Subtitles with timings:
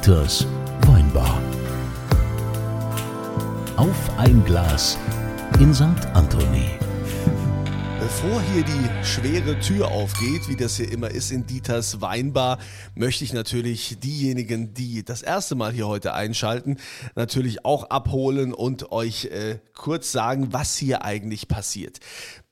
[0.00, 0.46] Dieters
[0.86, 1.42] Weinbar.
[3.76, 4.96] Auf ein Glas
[5.58, 5.84] in St.
[6.14, 6.70] Anthony.
[8.00, 12.58] Bevor hier die schwere Tür aufgeht, wie das hier immer ist in Dieters Weinbar,
[12.94, 16.78] möchte ich natürlich diejenigen, die das erste Mal hier heute einschalten,
[17.14, 22.00] natürlich auch abholen und euch äh, kurz sagen, was hier eigentlich passiert.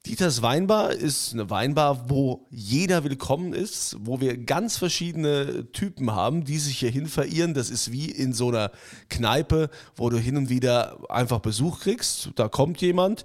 [0.09, 6.45] Dieters Weinbar ist eine Weinbar, wo jeder willkommen ist, wo wir ganz verschiedene Typen haben,
[6.45, 7.53] die sich hierhin verirren.
[7.53, 8.71] Das ist wie in so einer
[9.11, 12.31] Kneipe, wo du hin und wieder einfach Besuch kriegst.
[12.37, 13.25] Da kommt jemand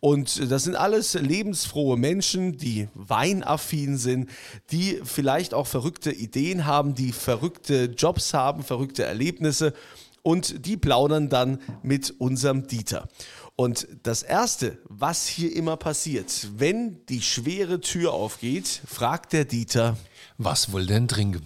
[0.00, 4.30] und das sind alles lebensfrohe Menschen, die weinaffin sind,
[4.70, 9.74] die vielleicht auch verrückte Ideen haben, die verrückte Jobs haben, verrückte Erlebnisse
[10.22, 13.08] und die plaudern dann mit unserem Dieter.
[13.54, 19.98] Und das Erste, was hier immer passiert, wenn die schwere Tür aufgeht, fragt der Dieter,
[20.38, 21.42] Was wohl denn trinken?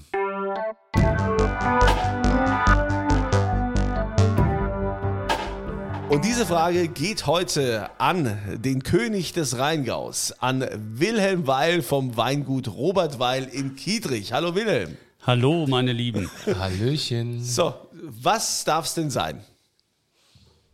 [6.08, 12.68] Und diese Frage geht heute an den König des Rheingaus, an Wilhelm Weil vom Weingut
[12.68, 14.32] Robert Weil in Kiedrich.
[14.32, 14.96] Hallo Wilhelm.
[15.22, 16.30] Hallo, meine Lieben.
[16.46, 17.42] Hallöchen.
[17.42, 19.42] So, was darf es denn sein?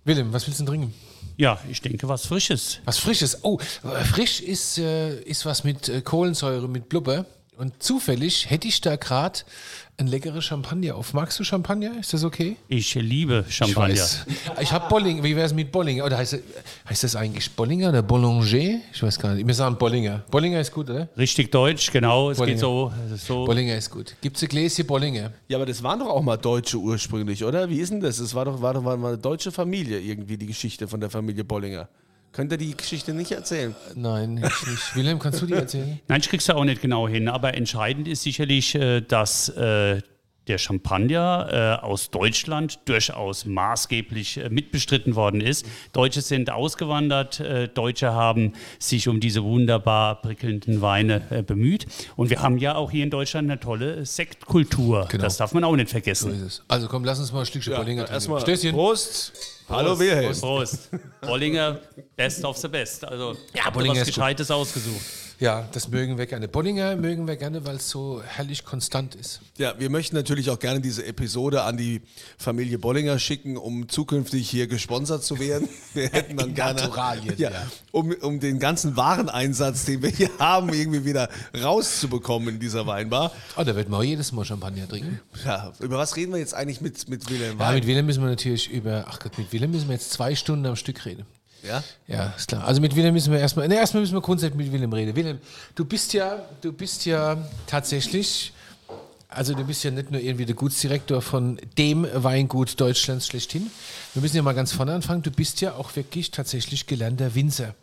[0.05, 1.12] Willem, was willst du denn trinken?
[1.37, 2.81] Ja, ich denke, was Frisches.
[2.85, 3.39] Was Frisches.
[3.43, 3.59] Oh,
[4.13, 7.27] frisch ist, äh, ist was mit äh, Kohlensäure, mit Blubber.
[7.57, 9.41] Und zufällig hätte ich da gerade
[9.99, 11.13] ein leckeres Champagner auf.
[11.15, 11.99] Magst du Champagner?
[12.01, 12.57] Ist das okay?
[12.69, 13.95] Ich liebe Champagner.
[13.95, 14.27] Ich weiß.
[14.61, 15.23] Ich habe Bollinger.
[15.23, 16.05] Wie wäre es mit Bollinger?
[16.05, 16.39] Oder heißt,
[16.89, 18.81] heißt das eigentlich Bollinger oder Bollinger?
[18.93, 19.47] Ich weiß gar nicht.
[19.47, 20.25] Wir sagen Bollinger.
[20.31, 21.09] Bollinger ist gut, oder?
[21.17, 22.31] Richtig deutsch, genau.
[22.31, 22.55] Es Bollinger.
[22.55, 22.93] geht so.
[23.17, 23.45] so.
[23.45, 24.17] Bollinger ist gut.
[24.21, 25.33] Gibt es ein Gläschen Bollinger?
[25.49, 27.69] Ja, aber das waren doch auch mal Deutsche ursprünglich, oder?
[27.69, 28.19] Wie ist denn das?
[28.19, 31.11] Es war doch, war doch war mal eine deutsche Familie irgendwie, die Geschichte von der
[31.11, 31.89] Familie Bollinger.
[32.33, 33.75] Könnt ihr die Geschichte nicht erzählen?
[33.95, 34.97] Nein, ich nicht.
[34.97, 36.01] Wilhelm, kannst du die erzählen?
[36.09, 40.01] Nein, ich krieg's ja auch nicht genau hin, aber entscheidend ist sicherlich, äh, dass äh,
[40.49, 45.65] der Champagner äh, aus Deutschland durchaus maßgeblich äh, mitbestritten worden ist.
[45.93, 51.87] Deutsche sind ausgewandert, äh, Deutsche haben sich um diese wunderbar prickelnden Weine äh, bemüht.
[52.17, 55.07] Und wir haben ja auch hier in Deutschland eine tolle Sektkultur.
[55.11, 55.23] Genau.
[55.23, 56.35] Das darf man auch nicht So vergessen.
[56.35, 56.63] ist es.
[56.69, 58.15] Also komm, lass uns mal ein Stückchen Bollinger trinken.
[58.15, 58.73] Erstmal Stößchen.
[58.75, 59.33] Prost.
[59.69, 60.35] Hallo Wilhelm.
[60.39, 60.91] Prost.
[61.21, 61.79] Bollinger,
[62.17, 63.05] best of the best.
[63.05, 64.15] Also, Ja, habt ihr Bollinger was ist gut.
[64.17, 65.01] Gescheites ausgesucht.
[65.43, 66.47] Ja, das mögen wir gerne.
[66.47, 69.41] Bollinger mögen wir gerne, weil es so herrlich konstant ist.
[69.59, 72.03] Ja, wir möchten natürlich auch gerne diese Episode an die
[72.39, 75.69] Familie Bollinger schicken, um zukünftig hier gesponsert zu werden.
[75.95, 77.67] Wir hätten dann gerne, Naturalien, ja, ja.
[77.91, 81.29] Um, um den ganzen Wareneinsatz, den wir hier haben, irgendwie wieder
[81.61, 83.33] rauszubekommen in dieser Weinbar.
[83.57, 85.21] Oh, da wird man auch jedes Mal Champagner trinken.
[85.45, 88.31] Ja, über was reden wir jetzt eigentlich mit, mit Wilhelm Ja, mit Willem müssen wir
[88.31, 91.27] natürlich über, ach Gott, mit Willem müssen wir jetzt zwei Stunden am Stück reden.
[91.63, 91.83] Ja?
[92.09, 92.65] Ja, ist klar.
[92.65, 95.15] Also mit Willem müssen wir erstmal, ne, erstmal müssen wir grundsätzlich mit Willem reden.
[95.15, 95.39] Willem,
[95.75, 97.37] du bist ja, du bist ja
[97.67, 98.53] tatsächlich,
[99.29, 103.71] also du bist ja nicht nur irgendwie der Gutsdirektor von dem Weingut Deutschlands schlechthin.
[104.13, 105.23] Wir müssen ja mal ganz vorne anfangen.
[105.23, 107.75] Du bist ja auch wirklich tatsächlich gelernter Winzer.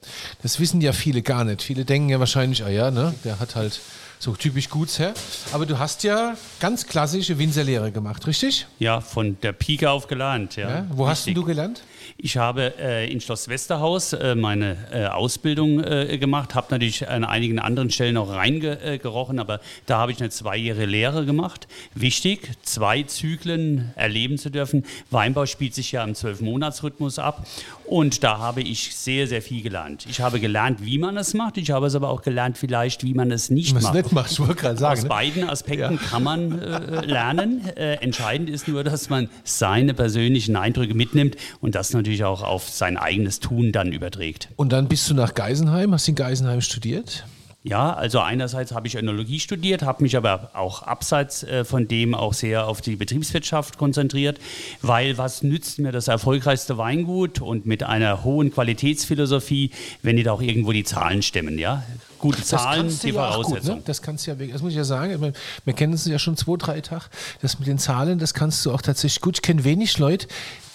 [0.44, 1.64] Das wissen ja viele gar nicht.
[1.64, 3.80] Viele denken ja wahrscheinlich, ah ja, ne, der hat halt
[4.20, 5.14] so typisch Gutsherr.
[5.54, 8.68] Aber du hast ja ganz klassische Winzerlehre gemacht, richtig?
[8.78, 10.58] Ja, von der Pike auf gelernt.
[10.58, 10.70] Ja.
[10.70, 10.88] Ja?
[10.90, 11.36] Wo hast denn Richtig.
[11.36, 11.82] du gelernt?
[12.22, 17.24] Ich habe äh, in Schloss Westerhaus äh, meine äh, Ausbildung äh, gemacht, habe natürlich an
[17.24, 21.70] einigen anderen Stellen auch reingerochen, aber da habe ich eine zweijährige Lehre gemacht.
[21.96, 24.84] Wichtig, zwei Zyklen erleben zu dürfen.
[25.10, 27.48] Weinbau spielt sich ja im Zwölfmonatsrhythmus ab
[27.86, 30.06] und da habe ich sehr, sehr viel gelernt.
[30.10, 33.14] Ich habe gelernt, wie man es macht, ich habe es aber auch gelernt, vielleicht, wie
[33.14, 33.94] man es nicht Was macht.
[33.96, 35.02] nicht machst, ich wollte gerade Aus sagen.
[35.04, 35.08] Ne?
[35.08, 37.66] beiden Aspekten kann man äh, lernen.
[37.78, 42.70] Äh, entscheidend ist nur, dass man seine persönlichen Eindrücke mitnimmt und das natürlich auch auf
[42.70, 44.50] sein eigenes Tun dann überträgt.
[44.56, 47.26] Und dann bist du nach Geisenheim, hast in Geisenheim studiert.
[47.62, 52.16] Ja, also einerseits habe ich Önologie studiert, habe mich aber auch abseits äh, von dem
[52.16, 54.40] auch sehr auf die Betriebswirtschaft konzentriert,
[54.82, 59.72] weil was nützt mir das erfolgreichste Weingut und mit einer hohen Qualitätsphilosophie,
[60.04, 61.84] wenn nicht auch irgendwo die Zahlen stimmen, ja?
[62.18, 63.76] Gute Zahlen, die ja Voraussetzung.
[63.76, 63.84] Gut, ne?
[63.86, 65.20] Das kannst du ja das muss ich ja sagen.
[65.20, 65.34] Meine,
[65.66, 67.06] wir kennen es ja schon zwei, drei Tage.
[67.42, 69.38] Das mit den Zahlen, das kannst du auch tatsächlich gut.
[69.38, 70.28] Ich kenne wenig Leute,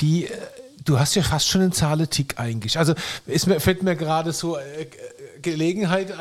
[0.02, 0.28] die.
[0.84, 2.78] Du hast ja fast schon einen Zahletick eigentlich.
[2.78, 2.94] Also
[3.46, 4.86] mir, fällt mir gerade so äh,
[5.40, 6.14] Gelegenheit äh,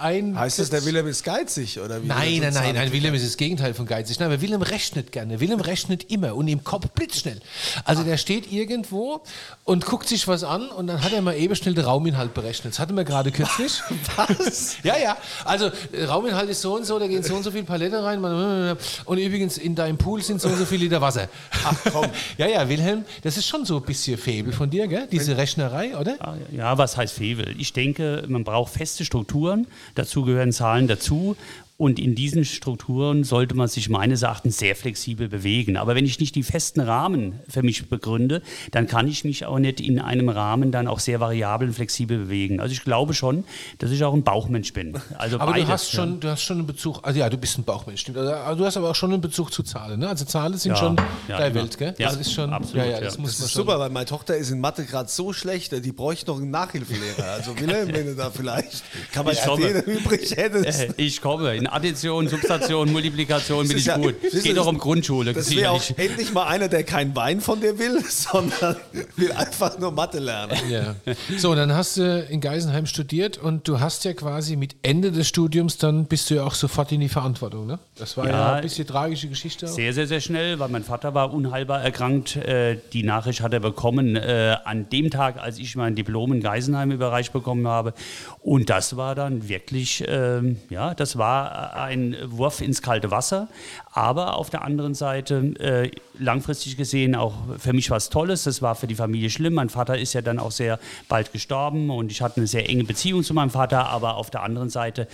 [0.00, 0.38] ein.
[0.38, 1.78] Heißt das, der Wilhelm ist geizig?
[1.80, 4.18] Oder wie Nein, nein, nein, nein, Willem ist das Gegenteil von geizig.
[4.18, 5.40] Nein, aber Willem rechnet gerne.
[5.40, 7.40] Willem rechnet immer und im Kopf blitzschnell.
[7.84, 9.22] Also der steht irgendwo
[9.64, 12.72] und guckt sich was an und dann hat er mal eben schnell den Rauminhalt berechnet.
[12.74, 13.80] Das hatten wir gerade kürzlich.
[14.16, 14.76] Was?
[14.82, 15.16] Ja, ja.
[15.44, 18.20] Also äh, Rauminhalt ist so und so, da gehen so und so viele Paletten rein.
[18.20, 21.28] man- Und übrigens, in deinem Pool sind so und so viele Liter Wasser.
[21.64, 22.06] Ach komm.
[22.38, 25.08] Ja, ja, Wilhelm, das ist schon so ein bisschen Faible von dir, gell?
[25.10, 26.16] Diese Rechnerei, oder?
[26.20, 27.54] Ah, Ja, was heißt Fevel?
[27.58, 29.66] Ich denke, man braucht feste Strukturen,
[29.98, 31.36] dazu gehören Zahlen dazu
[31.80, 35.76] Und in diesen Strukturen sollte man sich meines Erachtens sehr flexibel bewegen.
[35.76, 38.42] Aber wenn ich nicht die festen Rahmen für mich begründe,
[38.72, 42.18] dann kann ich mich auch nicht in einem Rahmen dann auch sehr variabel und flexibel
[42.18, 42.58] bewegen.
[42.58, 43.44] Also ich glaube schon,
[43.78, 44.98] dass ich auch ein Bauchmensch bin.
[45.16, 46.00] Also aber beides, du hast ja.
[46.00, 48.18] schon, du hast schon einen Bezug, also ja, du bist ein Bauchmensch, stimmt.
[48.18, 50.08] Also, du hast aber auch schon einen Bezug zu Zahlen, ne?
[50.08, 50.96] Also Zahlen sind Ja, schon
[51.28, 51.54] ja, deine.
[51.54, 51.94] Welt, gell?
[51.96, 53.20] Ja, das ist schon, absolut, ja, ja, das ja.
[53.20, 53.62] muss Das man ist schon.
[53.62, 57.34] super, weil meine Tochter ist in Mathe gerade so schlecht, die bräuchte noch einen Nachhilfelehrer.
[57.34, 58.82] Also Wilhelm, wenn du da vielleicht
[59.12, 60.94] Kapazitäten übrig hättest.
[60.96, 61.54] Ich komme.
[61.54, 64.22] In Addition, Subtraktion, Multiplikation bin ich ja- gut.
[64.22, 65.32] ist- Geht doch um Grundschule.
[65.32, 68.76] Das wäre auch endlich mal einer, der keinen Wein von dir will, sondern
[69.16, 70.56] will einfach nur Mathe lernen.
[70.70, 70.94] Ja.
[71.38, 75.28] So, dann hast du in Geisenheim studiert und du hast ja quasi mit Ende des
[75.28, 77.78] Studiums, dann bist du ja auch sofort in die Verantwortung, ne?
[77.96, 78.52] Das war ja, Ja.
[78.54, 79.66] ein bisschen tragische Geschichte.
[79.66, 79.70] Auch.
[79.70, 82.36] Sehr, sehr, sehr schnell, weil mein Vater war unheilbar erkrankt.
[82.36, 86.40] Äh, Die Nachricht hat er bekommen äh, an dem Tag, als ich mein Diplom in
[86.40, 87.94] Geisenheim überreicht bekommen habe.
[88.40, 93.48] Und das war dann wirklich, ähm, ja, das war ein Wurf ins kalte Wasser.
[93.92, 98.44] Aber auf der anderen Seite, äh, langfristig gesehen, auch für mich was Tolles.
[98.44, 99.54] Das war für die Familie schlimm.
[99.54, 100.78] Mein Vater ist ja dann auch sehr
[101.08, 103.86] bald gestorben und ich hatte eine sehr enge Beziehung zu meinem Vater.
[103.88, 105.08] Aber auf der anderen Seite,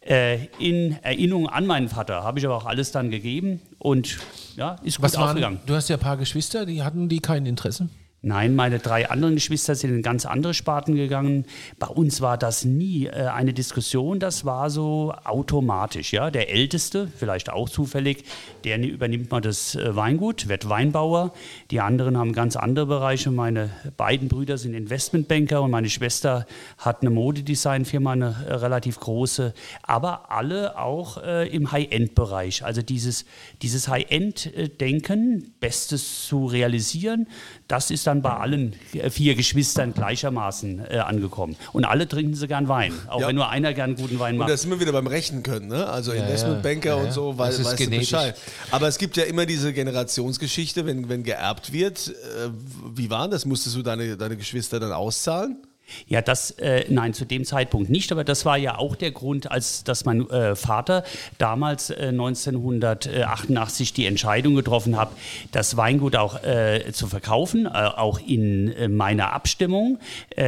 [0.00, 4.18] äh, in Erinnerung an meinen Vater, habe ich aber auch alles dann gegeben und
[4.56, 5.60] ja, ist gut Was waren, aufgegangen.
[5.66, 7.88] du hast ja ein paar Geschwister, die hatten die kein Interesse?
[8.20, 11.44] Nein, meine drei anderen Geschwister sind in ganz andere Sparten gegangen.
[11.78, 16.12] Bei uns war das nie äh, eine Diskussion, das war so automatisch.
[16.12, 16.32] Ja?
[16.32, 18.24] Der Älteste, vielleicht auch zufällig,
[18.64, 21.32] der übernimmt mal das äh, Weingut, wird Weinbauer.
[21.70, 23.30] Die anderen haben ganz andere Bereiche.
[23.30, 26.44] Meine beiden Brüder sind Investmentbanker und meine Schwester
[26.76, 29.54] hat eine Modedesignfirma, eine äh, relativ große,
[29.84, 32.64] aber alle auch äh, im High-End-Bereich.
[32.64, 33.26] Also dieses,
[33.62, 37.28] dieses High-End-Denken, Bestes zu realisieren,
[37.68, 41.54] das ist dann bei allen äh, vier Geschwistern gleichermaßen äh, angekommen.
[41.72, 43.28] Und alle trinken sie gern Wein, auch Ja.
[43.28, 44.50] wenn nur einer gern guten Wein Und macht.
[44.50, 45.86] da sind wir wieder beim Rechnen können, ne?
[45.86, 48.10] Also Ja, Investmentbanker ja, ja, und so, weil Das ist weißt du genetisch.
[48.10, 48.36] Bescheid.
[48.70, 52.08] Aber es gibt ja immer diese Generationsgeschichte, wenn, wenn geerbt wird.
[52.08, 52.48] Äh,
[52.94, 53.44] wie war das?
[53.44, 55.58] Musstest du deine, deine Geschwister dann auszahlen?
[56.06, 59.50] Ja, das, äh, nein, zu dem Zeitpunkt nicht, aber das war ja auch der Grund,
[59.50, 61.04] als dass mein äh, Vater
[61.38, 65.10] damals äh, 1988 die Entscheidung getroffen hat,
[65.52, 69.98] das Weingut auch äh, zu verkaufen, äh, auch in äh, meiner Abstimmung.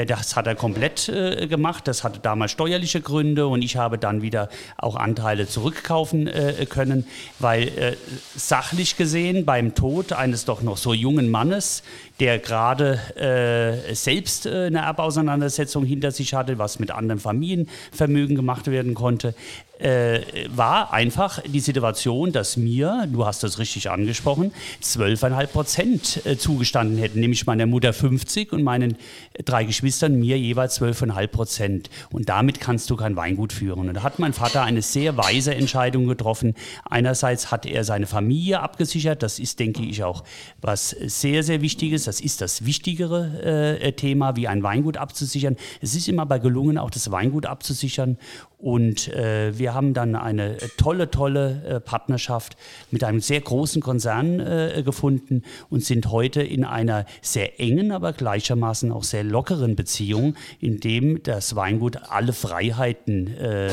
[0.07, 1.11] Das hat er komplett
[1.49, 6.31] gemacht, das hatte damals steuerliche Gründe und ich habe dann wieder auch Anteile zurückkaufen
[6.69, 7.07] können,
[7.39, 7.97] weil
[8.37, 11.83] sachlich gesehen beim Tod eines doch noch so jungen Mannes,
[12.21, 18.71] der gerade äh, selbst äh, eine Erbauseinandersetzung hinter sich hatte, was mit anderen Familienvermögen gemacht
[18.71, 19.35] werden konnte,
[19.81, 20.21] äh,
[20.55, 26.99] war einfach die Situation, dass mir, du hast das richtig angesprochen, 12,5 Prozent äh, zugestanden
[26.99, 28.97] hätten, nämlich meiner Mutter 50 und meinen
[29.45, 31.91] drei Geschwistern mir jeweils 12,5 Prozent.
[32.11, 33.89] Und damit kannst du kein Weingut führen.
[33.89, 36.55] Und da hat mein Vater eine sehr weise Entscheidung getroffen.
[36.89, 40.25] Einerseits hat er seine Familie abgesichert, das ist, denke ich, auch
[40.61, 42.05] was sehr, sehr Wichtiges.
[42.05, 45.57] Das ist das wichtigere äh, Thema, wie ein Weingut abzusichern.
[45.81, 48.19] Es ist immer bei gelungen, auch das Weingut abzusichern.
[48.59, 52.57] Und äh, wir haben dann eine tolle, tolle äh, Partnerschaft
[52.91, 58.13] mit einem sehr großen Konzern äh, gefunden und sind heute in einer sehr engen, aber
[58.13, 63.71] gleichermaßen auch sehr lockeren Beziehung, in dem das Weingut alle Freiheiten äh,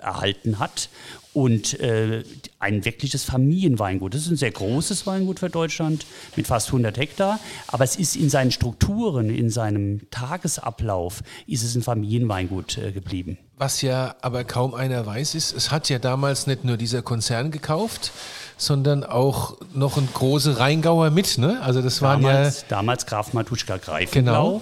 [0.00, 0.88] erhalten hat
[1.32, 2.24] und äh,
[2.58, 4.14] ein wirkliches Familienweingut.
[4.14, 7.38] Das ist ein sehr großes Weingut für Deutschland mit fast 100 Hektar,
[7.68, 13.38] aber es ist in seinen Strukturen, in seinem Tagesablauf, ist es ein Familienweingut äh, geblieben.
[13.58, 17.50] Was ja aber kaum einer weiß, ist, es hat ja damals nicht nur dieser Konzern
[17.50, 18.12] gekauft,
[18.56, 21.60] sondern auch noch ein großer Rheingauer mit, ne?
[21.62, 23.90] Also das waren Damals, damals Graf Matuschka Genau.
[23.96, 24.60] Greifenblau.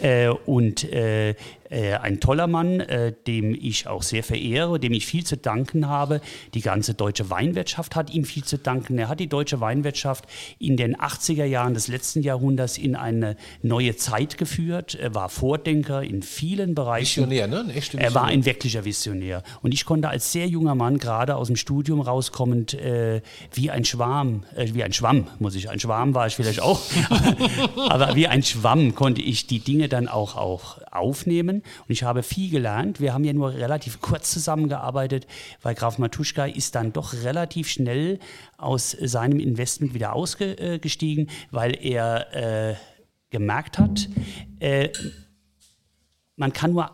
[0.00, 1.34] Äh, und äh,
[1.70, 5.88] äh, ein toller Mann, äh, dem ich auch sehr verehre, dem ich viel zu danken
[5.88, 6.20] habe.
[6.54, 8.98] Die ganze deutsche Weinwirtschaft hat ihm viel zu danken.
[8.98, 10.24] Er hat die deutsche Weinwirtschaft
[10.58, 14.94] in den 80er Jahren des letzten Jahrhunderts in eine neue Zeit geführt.
[14.94, 17.24] Er war Vordenker in vielen Bereichen.
[17.24, 17.60] Visionär, ne?
[17.60, 18.32] Ein echter Er war Visionär.
[18.32, 19.42] ein wirklicher Visionär.
[19.62, 23.20] Und ich konnte als sehr junger Mann, gerade aus dem Studium rauskommend, äh,
[23.52, 26.80] wie ein Schwarm, äh, wie ein Schwamm, muss ich, ein Schwarm war ich vielleicht auch,
[27.88, 31.57] aber wie ein Schwamm konnte ich die Dinge dann auch, auch aufnehmen.
[31.58, 33.00] Und ich habe viel gelernt.
[33.00, 35.26] Wir haben ja nur relativ kurz zusammengearbeitet,
[35.62, 38.18] weil Graf Matuschka ist dann doch relativ schnell
[38.56, 42.74] aus seinem Investment wieder ausgestiegen, weil er äh,
[43.30, 44.08] gemerkt hat,
[44.60, 44.88] äh,
[46.36, 46.90] man kann nur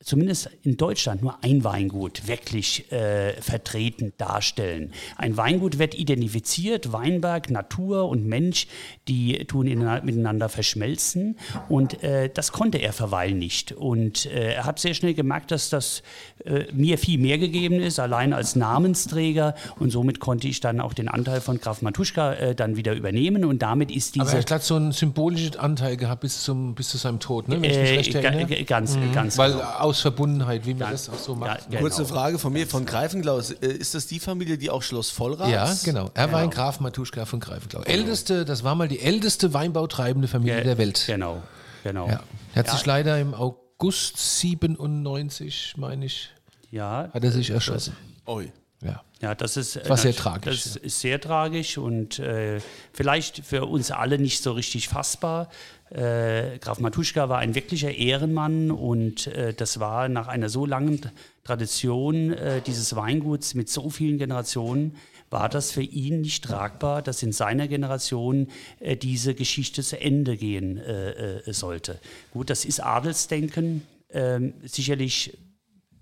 [0.00, 4.92] zumindest in Deutschland nur ein Weingut wirklich äh, vertreten darstellen.
[5.16, 8.68] Ein Weingut wird identifiziert, Weinberg, Natur und Mensch,
[9.08, 11.36] die tun in, miteinander verschmelzen
[11.68, 13.72] und äh, das konnte er verweilen nicht.
[13.72, 16.02] Und äh, er hat sehr schnell gemerkt, dass das
[16.44, 20.92] äh, mir viel mehr gegeben ist, allein als Namensträger und somit konnte ich dann auch
[20.92, 24.26] den Anteil von Graf Matuschka äh, dann wieder übernehmen und damit ist diese...
[24.26, 27.60] Aber er hat so einen symbolischen Anteil gehabt bis, zum, bis zu seinem Tod, ne?
[27.60, 28.64] wenn ich mich recht äh, erinnere.
[28.64, 29.12] Ganz, mhm.
[29.12, 29.87] ganz Weil genau.
[29.88, 31.62] Aus Verbundenheit, wie man ja, das auch so macht.
[31.62, 31.80] Ja, genau.
[31.80, 33.50] Kurze Frage von mir, von Greifenklaus.
[33.50, 35.50] Äh, ist das die Familie, die auch Schloss Vollrath?
[35.50, 36.10] Ja, genau.
[36.14, 36.36] Er genau.
[36.36, 37.84] war ein Graf Matuschka von Greifenklaus.
[37.84, 37.96] Genau.
[37.98, 41.04] Älteste, das war mal die älteste weinbautreibende Familie ja, der Welt.
[41.06, 41.42] Genau,
[41.82, 42.08] genau.
[42.08, 42.20] Ja.
[42.54, 46.30] Er hat sich leider im August 97, meine ich,
[46.70, 47.96] ja, hat er sich erschossen.
[48.26, 48.52] Oi.
[48.82, 49.02] Ja.
[49.20, 50.62] Ja, das ist, das war sehr tragisch.
[50.62, 52.60] Das ist sehr tragisch und äh,
[52.92, 55.48] vielleicht für uns alle nicht so richtig fassbar.
[55.90, 61.00] Äh, Graf Matuschka war ein wirklicher Ehrenmann und äh, das war nach einer so langen
[61.44, 64.96] Tradition äh, dieses Weinguts mit so vielen Generationen,
[65.30, 68.48] war das für ihn nicht tragbar, dass in seiner Generation
[68.80, 72.00] äh, diese Geschichte zu Ende gehen äh, äh, sollte.
[72.32, 73.86] Gut, das ist Adelsdenken.
[74.10, 75.36] Ähm, sicherlich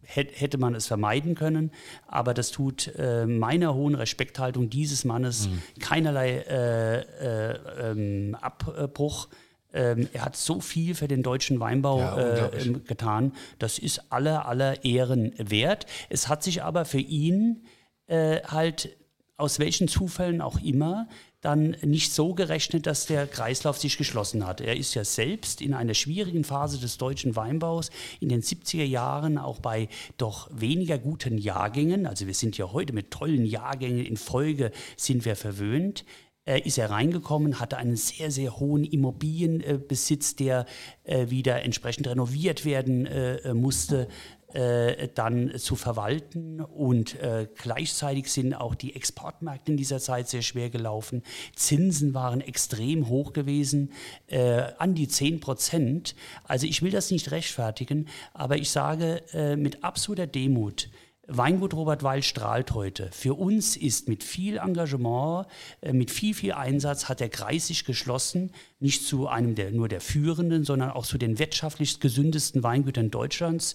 [0.02, 1.73] hätte man es vermeiden können,
[2.07, 5.62] aber das tut äh, meiner hohen Respekthaltung dieses Mannes mhm.
[5.81, 9.28] keinerlei äh, äh, ähm, Abbruch.
[9.76, 13.33] Ähm, er hat so viel für den deutschen Weinbau ja, äh, ähm, getan.
[13.59, 15.87] Das ist aller, aller Ehren wert.
[16.09, 17.64] Es hat sich aber für ihn
[18.06, 18.97] äh, halt
[19.37, 21.09] aus welchen Zufällen auch immer
[21.42, 24.61] dann nicht so gerechnet, dass der Kreislauf sich geschlossen hat.
[24.61, 29.38] Er ist ja selbst in einer schwierigen Phase des deutschen Weinbaus in den 70er Jahren
[29.38, 34.16] auch bei doch weniger guten Jahrgängen, also wir sind ja heute mit tollen Jahrgängen in
[34.16, 36.04] Folge sind wir verwöhnt,
[36.47, 40.67] ist er reingekommen, hatte einen sehr, sehr hohen Immobilienbesitz, der
[41.05, 44.09] äh, wieder entsprechend renoviert werden äh, musste
[44.53, 50.43] äh, dann zu verwalten und äh, gleichzeitig sind auch die Exportmärkte in dieser Zeit sehr
[50.43, 51.23] schwer gelaufen.
[51.55, 53.93] Zinsen waren extrem hoch gewesen,
[54.29, 56.15] äh, an die 10 Prozent.
[56.45, 60.88] Also ich will das nicht rechtfertigen, aber ich sage äh, mit absoluter Demut,
[61.28, 63.11] Weingut Robert Weil strahlt heute.
[63.11, 65.47] Für uns ist mit viel Engagement,
[65.80, 69.88] äh, mit viel, viel Einsatz hat der Kreis sich geschlossen, nicht zu einem der nur
[69.88, 73.75] der führenden, sondern auch zu den wirtschaftlich gesündesten Weingütern Deutschlands.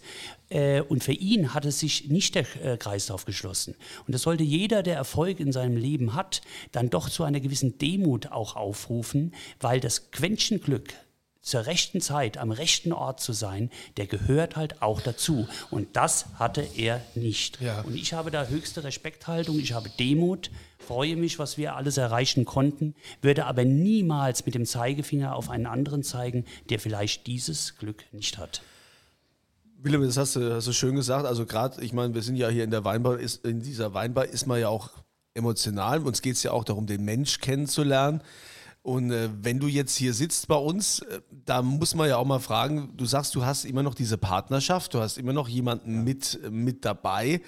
[0.49, 3.75] Äh, und für ihn hat es sich nicht der äh, Kreislauf geschlossen.
[4.07, 6.41] Und das sollte jeder, der Erfolg in seinem Leben hat,
[6.71, 10.93] dann doch zu einer gewissen Demut auch aufrufen, weil das Quäntchen Glück,
[11.41, 15.47] zur rechten Zeit am rechten Ort zu sein, der gehört halt auch dazu.
[15.69, 17.59] Und das hatte er nicht.
[17.61, 17.81] Ja.
[17.81, 22.45] Und ich habe da höchste Respekthaltung, ich habe Demut, freue mich, was wir alles erreichen
[22.45, 28.03] konnten, würde aber niemals mit dem Zeigefinger auf einen anderen zeigen, der vielleicht dieses Glück
[28.11, 28.61] nicht hat.
[29.83, 31.25] Willem, das hast du, hast du schön gesagt.
[31.25, 34.25] Also gerade, ich meine, wir sind ja hier in der Weinbar, ist, in dieser Weinbar
[34.25, 34.91] ist man ja auch
[35.33, 36.05] emotional.
[36.05, 38.21] Uns geht es ja auch darum, den Mensch kennenzulernen.
[38.83, 42.25] Und äh, wenn du jetzt hier sitzt bei uns, äh, da muss man ja auch
[42.25, 46.03] mal fragen, du sagst, du hast immer noch diese Partnerschaft, du hast immer noch jemanden
[46.03, 47.41] mit, mit dabei.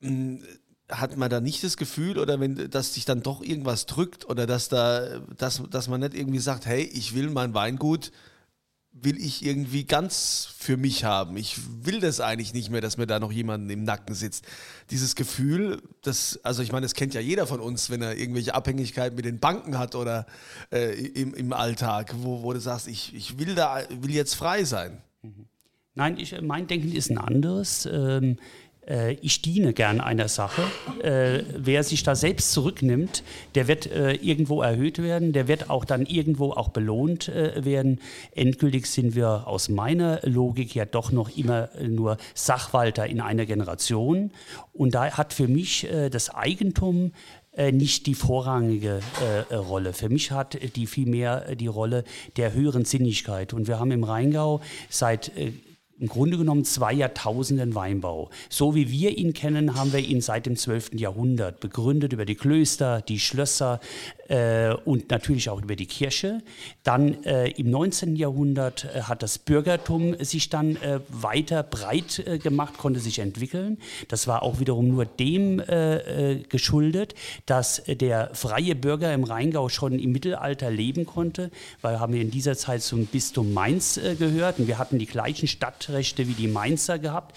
[0.00, 0.42] Hm,
[0.90, 4.46] hat man da nicht das Gefühl oder wenn, dass sich dann doch irgendwas drückt oder
[4.46, 8.12] dass da, dass, dass man nicht irgendwie sagt, hey, ich will mein Weingut
[9.02, 11.36] will ich irgendwie ganz für mich haben.
[11.36, 14.46] Ich will das eigentlich nicht mehr, dass mir da noch jemand im Nacken sitzt.
[14.90, 18.54] Dieses Gefühl, das, also ich meine, das kennt ja jeder von uns, wenn er irgendwelche
[18.54, 20.26] Abhängigkeiten mit den Banken hat oder
[20.72, 24.64] äh, im, im Alltag, wo, wo du sagst, ich, ich will da, will jetzt frei
[24.64, 25.02] sein.
[25.94, 27.88] Nein, ich, mein Denken ist ein anderes.
[27.90, 28.36] Ähm, äh,
[29.20, 30.62] ich diene gern einer Sache.
[31.02, 33.24] Äh, wer sich da selbst zurücknimmt,
[33.54, 38.00] der wird äh, irgendwo erhöht werden, der wird auch dann irgendwo auch belohnt äh, werden.
[38.32, 44.30] Endgültig sind wir aus meiner Logik ja doch noch immer nur Sachwalter in einer Generation.
[44.72, 47.12] Und da hat für mich äh, das Eigentum
[47.56, 49.00] äh, nicht die vorrangige
[49.50, 49.94] äh, Rolle.
[49.94, 52.04] Für mich hat die vielmehr die Rolle
[52.36, 53.54] der höheren Sinnlichkeit.
[53.54, 55.52] Und wir haben im Rheingau seit äh,
[55.98, 58.30] im Grunde genommen zwei Jahrtausenden Weinbau.
[58.50, 60.94] So wie wir ihn kennen, haben wir ihn seit dem 12.
[60.94, 63.80] Jahrhundert begründet über die Klöster, die Schlösser
[64.28, 66.42] äh, und natürlich auch über die Kirche.
[66.82, 68.16] Dann äh, im 19.
[68.16, 73.78] Jahrhundert äh, hat das Bürgertum sich dann äh, weiter breit äh, gemacht, konnte sich entwickeln.
[74.08, 77.14] Das war auch wiederum nur dem äh, geschuldet,
[77.46, 81.50] dass der freie Bürger im Rheingau schon im Mittelalter leben konnte,
[81.80, 85.48] weil haben wir in dieser Zeit zum Bistum Mainz gehört und wir hatten die gleichen
[85.48, 87.36] Stadt Stadtrechte wie die Mainzer gehabt.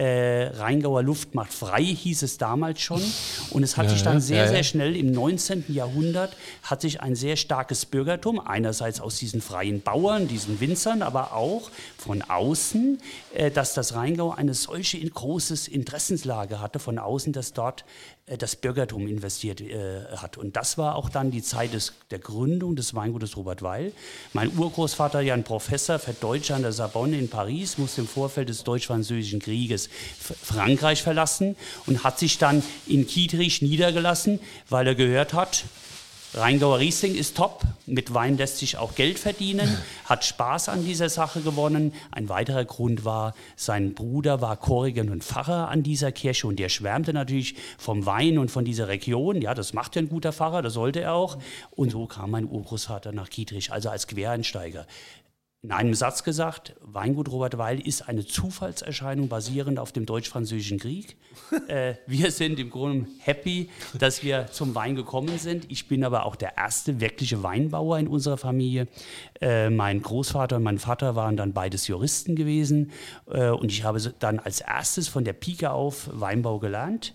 [0.00, 3.02] Äh, Rheingauer Luft macht frei, hieß es damals schon.
[3.50, 5.66] Und es hat sich dann sehr, sehr schnell im 19.
[5.68, 11.34] Jahrhundert hat sich ein sehr starkes Bürgertum, einerseits aus diesen freien Bauern, diesen Winzern, aber
[11.34, 12.98] auch von außen,
[13.34, 17.84] äh, dass das Rheingau eine solche großes Interessenslage hatte von außen, dass dort
[18.24, 20.38] äh, das Bürgertum investiert äh, hat.
[20.38, 23.92] Und das war auch dann die Zeit des, der Gründung des Weingutes Robert Weil.
[24.32, 28.48] Mein Urgroßvater, ja ein Professor für Deutsche an der Sorbonne in Paris, musste im Vorfeld
[28.48, 29.89] des Deutsch-Französischen Krieges
[30.42, 31.56] Frankreich verlassen
[31.86, 35.64] und hat sich dann in Kietrich niedergelassen, weil er gehört hat,
[36.32, 37.62] Rheingauer Riesling ist top.
[37.86, 41.92] Mit Wein lässt sich auch Geld verdienen, hat Spaß an dieser Sache gewonnen.
[42.12, 46.68] Ein weiterer Grund war, sein Bruder war Chorigen und Pfarrer an dieser Kirche und der
[46.68, 49.42] schwärmte natürlich vom Wein und von dieser Region.
[49.42, 51.36] Ja, das macht ja ein guter Pfarrer, das sollte er auch.
[51.72, 54.86] Und so kam mein Urgroßvater nach Kietrich, also als Quereinsteiger
[55.62, 61.16] in einem Satz gesagt, Weingut Robert Weil ist eine Zufallserscheinung basierend auf dem Deutsch-Französischen Krieg.
[61.68, 65.70] äh, wir sind im Grunde happy, dass wir zum Wein gekommen sind.
[65.70, 68.88] Ich bin aber auch der erste wirkliche Weinbauer in unserer Familie.
[69.42, 72.90] Äh, mein Großvater und mein Vater waren dann beides Juristen gewesen
[73.30, 77.12] äh, und ich habe dann als erstes von der Pike auf Weinbau gelernt.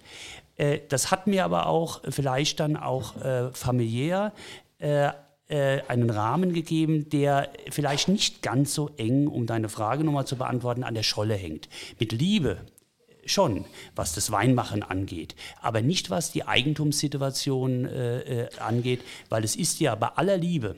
[0.56, 4.34] Äh, das hat mir aber auch vielleicht dann auch äh, familiär
[5.48, 10.38] äh, einen Rahmen gegeben, der vielleicht nicht ganz so eng, um deine Frage nochmal zu
[10.38, 11.70] beantworten, an der Scholle hängt.
[12.00, 12.66] Mit Liebe
[13.26, 19.56] schon, was das Weinmachen angeht, aber nicht was die Eigentumssituation äh, äh, angeht, weil es
[19.56, 20.76] ist ja bei aller Liebe,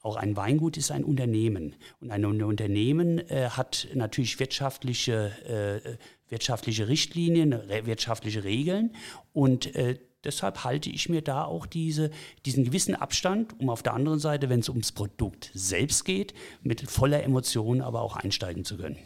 [0.00, 1.74] auch ein Weingut ist ein Unternehmen.
[2.00, 7.50] Und ein Unternehmen äh, hat natürlich wirtschaftliche, äh, wirtschaftliche Richtlinien,
[7.84, 8.94] wirtschaftliche Regeln.
[9.32, 12.10] Und äh, deshalb halte ich mir da auch diese,
[12.44, 16.90] diesen gewissen Abstand, um auf der anderen Seite, wenn es ums Produkt selbst geht, mit
[16.90, 18.96] voller Emotion aber auch einsteigen zu können.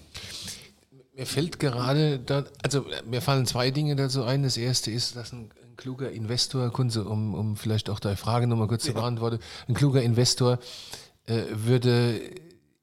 [1.14, 4.42] Mir fällt gerade, da, also mir fallen zwei Dinge dazu ein.
[4.42, 8.46] Das erste ist, dass ein, ein kluger Investor, Kunze, um, um vielleicht auch deine Frage
[8.46, 8.92] nochmal kurz ja.
[8.92, 9.38] zu beantworten,
[9.68, 10.58] ein kluger Investor
[11.26, 12.18] äh, würde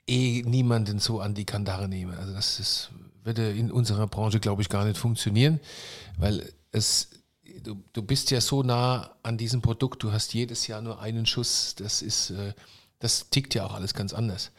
[0.05, 2.13] eh niemanden so an die Kandare nehmen.
[2.13, 2.91] Also das ist,
[3.23, 5.59] würde in unserer Branche, glaube ich, gar nicht funktionieren,
[6.17, 7.09] weil es
[7.59, 11.25] du, du bist ja so nah an diesem Produkt, du hast jedes Jahr nur einen
[11.25, 11.75] Schuss.
[11.75, 12.53] Das ist, äh,
[12.99, 14.51] das tickt ja auch alles ganz anders.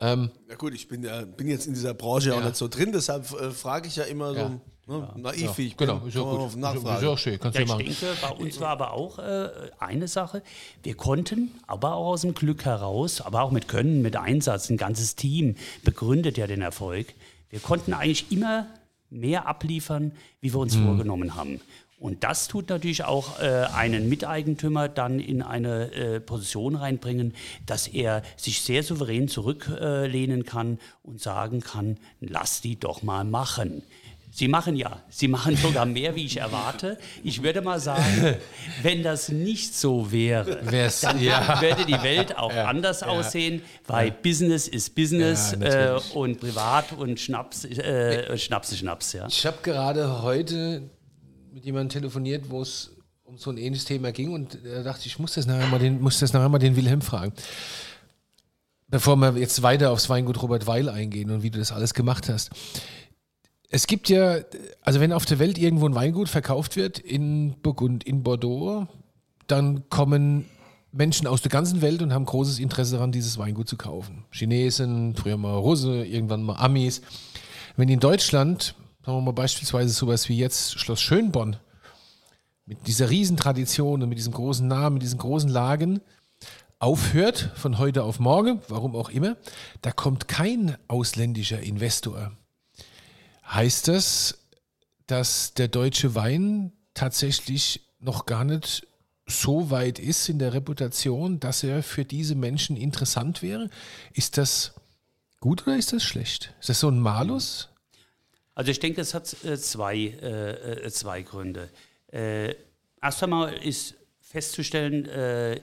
[0.00, 2.36] Ähm, ja gut, ich bin, ja, bin jetzt in dieser Branche ja.
[2.36, 4.50] auch nicht so drin, deshalb äh, frage ich ja immer ja.
[4.86, 6.10] so ne, naiv, wie ich genau, bin.
[6.10, 7.02] Genau, ist ja gut.
[7.02, 7.84] Ist auch schön, kannst ja, ich machen.
[7.86, 10.42] denke, bei uns war aber auch äh, eine Sache,
[10.82, 14.76] wir konnten, aber auch aus dem Glück heraus, aber auch mit Können, mit Einsatz, ein
[14.76, 15.54] ganzes Team
[15.84, 17.14] begründet ja den Erfolg,
[17.50, 18.66] wir konnten eigentlich immer
[19.10, 20.86] mehr abliefern, wie wir uns hm.
[20.86, 21.60] vorgenommen haben.
[22.04, 27.32] Und das tut natürlich auch äh, einen Miteigentümer dann in eine äh, Position reinbringen,
[27.64, 33.24] dass er sich sehr souverän zurücklehnen äh, kann und sagen kann, lass die doch mal
[33.24, 33.82] machen.
[34.30, 36.98] Sie machen ja, sie machen sogar mehr, wie ich erwarte.
[37.22, 38.36] Ich würde mal sagen,
[38.82, 41.58] wenn das nicht so wäre, Wär's, dann ja.
[41.62, 43.06] würde die Welt auch ja, anders ja.
[43.06, 49.14] aussehen, weil Business ist Business äh, und privat und Schnaps, äh, Schnaps ist Schnaps.
[49.14, 49.26] Ja.
[49.26, 50.82] Ich habe gerade heute
[51.64, 52.90] mit jemandem telefoniert, wo es
[53.24, 55.98] um so ein ähnliches Thema ging und da dachte ich, muss das nachher mal den,
[56.02, 57.32] muss das nachher mal den Wilhelm fragen.
[58.88, 62.28] Bevor wir jetzt weiter aufs Weingut Robert Weil eingehen und wie du das alles gemacht
[62.28, 62.50] hast.
[63.70, 64.40] Es gibt ja,
[64.82, 68.86] also wenn auf der Welt irgendwo ein Weingut verkauft wird, in Burgund, in Bordeaux,
[69.46, 70.44] dann kommen
[70.92, 74.26] Menschen aus der ganzen Welt und haben großes Interesse daran, dieses Weingut zu kaufen.
[74.30, 77.00] Chinesen, früher mal Russe, irgendwann mal Amis.
[77.76, 81.58] Wenn in Deutschland sagen wir mal beispielsweise sowas wie jetzt Schloss Schönborn,
[82.64, 86.00] mit dieser Riesentradition und mit diesem großen Namen, mit diesen großen Lagen,
[86.78, 89.36] aufhört von heute auf morgen, warum auch immer,
[89.82, 92.32] da kommt kein ausländischer Investor.
[93.46, 94.38] Heißt das,
[95.06, 98.86] dass der deutsche Wein tatsächlich noch gar nicht
[99.26, 103.68] so weit ist in der Reputation, dass er für diese Menschen interessant wäre?
[104.14, 104.74] Ist das
[105.40, 106.54] gut oder ist das schlecht?
[106.60, 107.68] Ist das so ein Malus?
[108.54, 111.70] Also ich denke, es hat äh, zwei, äh, äh, zwei Gründe.
[112.12, 115.04] Erst einmal ist festzustellen,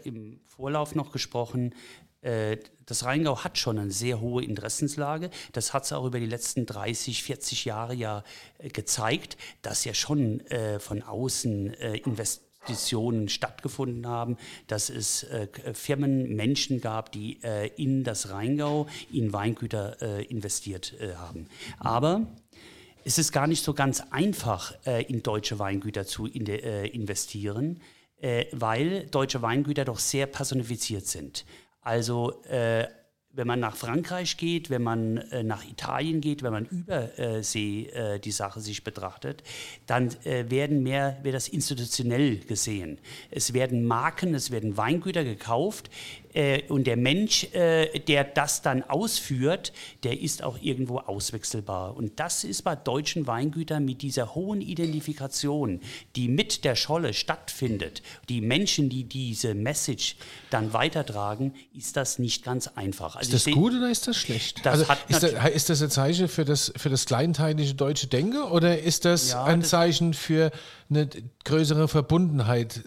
[0.03, 1.73] im Vorlauf noch gesprochen,
[2.21, 5.29] das Rheingau hat schon eine sehr hohe Interessenslage.
[5.53, 8.25] Das hat es auch über die letzten 30, 40 Jahre ja
[8.73, 10.43] gezeigt, dass ja schon
[10.79, 14.35] von außen Investitionen stattgefunden haben,
[14.67, 20.95] dass es äh, Firmen, Menschen gab, die äh, in das Rheingau, in Weingüter äh, investiert
[21.15, 21.47] haben.
[21.79, 22.27] Aber
[23.03, 26.87] es ist gar nicht so ganz einfach, äh, in deutsche Weingüter zu in de, äh,
[26.87, 27.81] investieren,
[28.21, 31.45] äh, weil deutsche Weingüter doch sehr personifiziert sind.
[31.81, 32.87] Also äh,
[33.33, 38.19] wenn man nach Frankreich geht, wenn man äh, nach Italien geht, wenn man übersee äh,
[38.19, 39.43] die Sache sich betrachtet,
[39.85, 42.99] dann äh, werden mehr, wird das institutionell gesehen.
[43.29, 45.89] Es werden Marken, es werden Weingüter gekauft
[46.33, 51.95] äh, und der Mensch, äh, der das dann ausführt, der ist auch irgendwo auswechselbar.
[51.95, 55.81] Und das ist bei deutschen Weingütern mit dieser hohen Identifikation,
[56.15, 60.15] die mit der Scholle stattfindet, die Menschen, die diese Message
[60.49, 63.15] dann weitertragen, ist das nicht ganz einfach.
[63.15, 64.65] Also ist das gut oder ist das schlecht?
[64.65, 68.41] Das also ist, das, ist, das, ein Zeichen für das, für das kleinteilige deutsche Denken
[68.43, 70.51] oder ist das ja, ein das Zeichen für
[70.89, 71.09] eine
[71.43, 72.83] größere Verbundenheit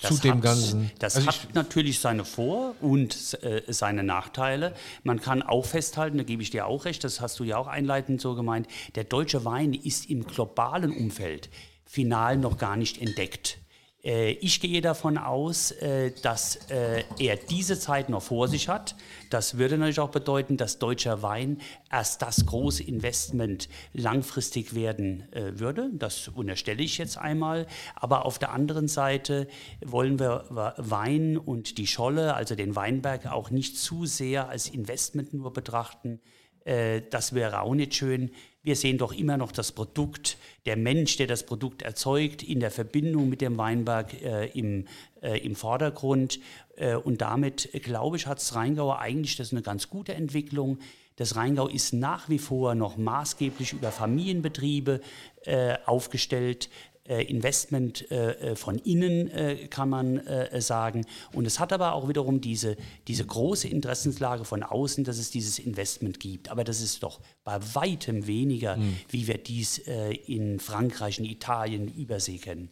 [0.00, 0.90] zu dem hat, Ganzen.
[0.98, 4.74] Das also hat natürlich seine Vor- und äh, seine Nachteile.
[5.04, 7.68] Man kann auch festhalten, da gebe ich dir auch recht, das hast du ja auch
[7.68, 11.50] einleitend so gemeint, der deutsche Wein ist im globalen Umfeld
[11.84, 13.59] final noch gar nicht entdeckt.
[14.02, 18.96] Äh, ich gehe davon aus, äh, dass äh, er diese Zeit noch vor sich hat.
[19.28, 21.60] Das würde natürlich auch bedeuten, dass deutscher Wein
[21.90, 25.90] erst das große Investment langfristig werden würde.
[25.92, 27.66] Das unterstelle ich jetzt einmal.
[27.94, 29.46] Aber auf der anderen Seite
[29.84, 35.32] wollen wir Wein und die Scholle, also den Weinberg, auch nicht zu sehr als Investment
[35.32, 36.20] nur betrachten.
[36.64, 38.30] Das wäre auch nicht schön.
[38.62, 42.70] Wir sehen doch immer noch das Produkt, der Mensch, der das Produkt erzeugt, in der
[42.70, 44.86] Verbindung mit dem Weinberg äh, im,
[45.22, 46.40] äh, im Vordergrund.
[46.76, 50.78] Äh, und damit, glaube ich, hat das Rheingau eigentlich das eine ganz gute Entwicklung.
[51.16, 55.00] Das Rheingau ist nach wie vor noch maßgeblich über Familienbetriebe
[55.44, 56.68] äh, aufgestellt.
[57.08, 59.30] Äh, Investment äh, äh, von innen,
[59.70, 60.20] kann man
[60.58, 61.06] sagen.
[61.32, 62.76] Und es hat aber auch wiederum diese,
[63.08, 66.50] diese große Interessenslage von außen, dass es dieses Investment gibt.
[66.50, 68.96] Aber das ist doch bei weitem weniger, mhm.
[69.08, 72.70] wie wir dies in Frankreich, in Italien, Übersee kennen.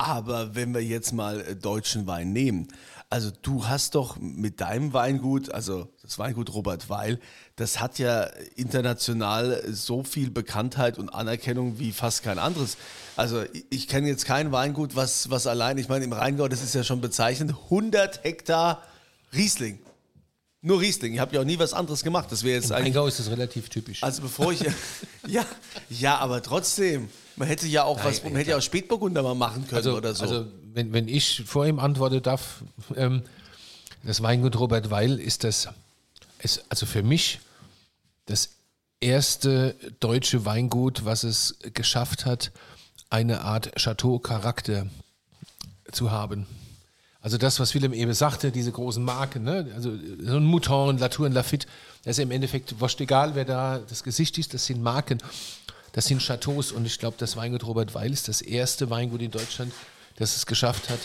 [0.00, 2.68] Aber wenn wir jetzt mal deutschen Wein nehmen,
[3.10, 7.20] also du hast doch mit deinem Weingut, also das Weingut Robert Weil,
[7.56, 8.22] das hat ja
[8.56, 12.78] international so viel Bekanntheit und Anerkennung wie fast kein anderes.
[13.14, 16.74] Also ich kenne jetzt kein Weingut, was, was allein, ich meine im Rheingau, das ist
[16.74, 18.82] ja schon bezeichnend, 100 Hektar
[19.34, 19.80] Riesling.
[20.62, 21.12] Nur Riesling.
[21.12, 22.32] Ich habe ja auch nie was anderes gemacht.
[22.32, 24.02] Das wäre jetzt Im Rheingau ist das relativ typisch.
[24.02, 24.60] Also bevor ich
[25.26, 25.44] ja,
[25.90, 27.10] ja, aber trotzdem.
[27.40, 29.96] Man hätte ja auch Nein, was, man hätte ja auch Spätburgunder mal machen können also,
[29.96, 30.24] oder so.
[30.24, 32.60] Also wenn, wenn ich vor ihm antworten darf,
[32.96, 33.22] ähm,
[34.02, 35.70] das Weingut Robert Weil ist das,
[36.40, 37.40] ist also für mich
[38.26, 38.50] das
[39.00, 42.52] erste deutsche Weingut, was es geschafft hat,
[43.08, 44.86] eine Art Chateau-Charakter
[45.92, 46.46] zu haben.
[47.22, 49.70] Also das, was Willem eben sagte, diese großen Marken, ne?
[49.74, 51.66] also so ein Mouton, Latour Lafitte,
[52.04, 55.18] das ist im Endeffekt wurscht egal, wer da das Gesicht ist, das sind Marken.
[55.92, 59.30] Das sind Chateaus und ich glaube, das Weingut Robert Weil ist das erste Weingut in
[59.30, 59.72] Deutschland,
[60.16, 61.00] das es geschafft hat,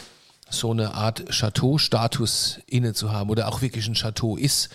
[0.50, 4.69] so eine Art Chateau-Status inne zu haben oder auch wirklich ein Chateau ist.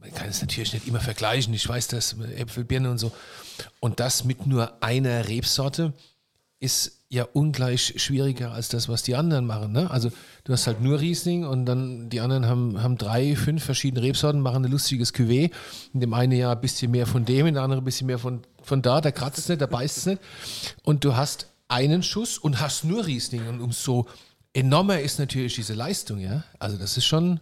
[0.00, 3.12] Man kann es natürlich nicht immer vergleichen, ich weiß das, Äpfel, Birne und so.
[3.80, 5.92] Und das mit nur einer Rebsorte
[6.60, 9.72] ist ja ungleich schwieriger als das, was die anderen machen.
[9.72, 9.90] Ne?
[9.90, 10.10] Also
[10.44, 14.40] du hast halt nur Riesling und dann die anderen haben, haben drei, fünf verschiedene Rebsorten,
[14.40, 15.50] machen ein lustiges Cuvée.
[15.94, 18.18] In dem einen Jahr ein bisschen mehr von dem, in dem anderen ein bisschen mehr
[18.18, 20.20] von, von da, da kratzt es nicht, da beißt es nicht.
[20.82, 23.48] Und du hast einen Schuss und hast nur Riesling.
[23.48, 24.06] Und umso
[24.52, 26.44] enormer ist natürlich diese Leistung, ja.
[26.58, 27.40] Also das ist schon,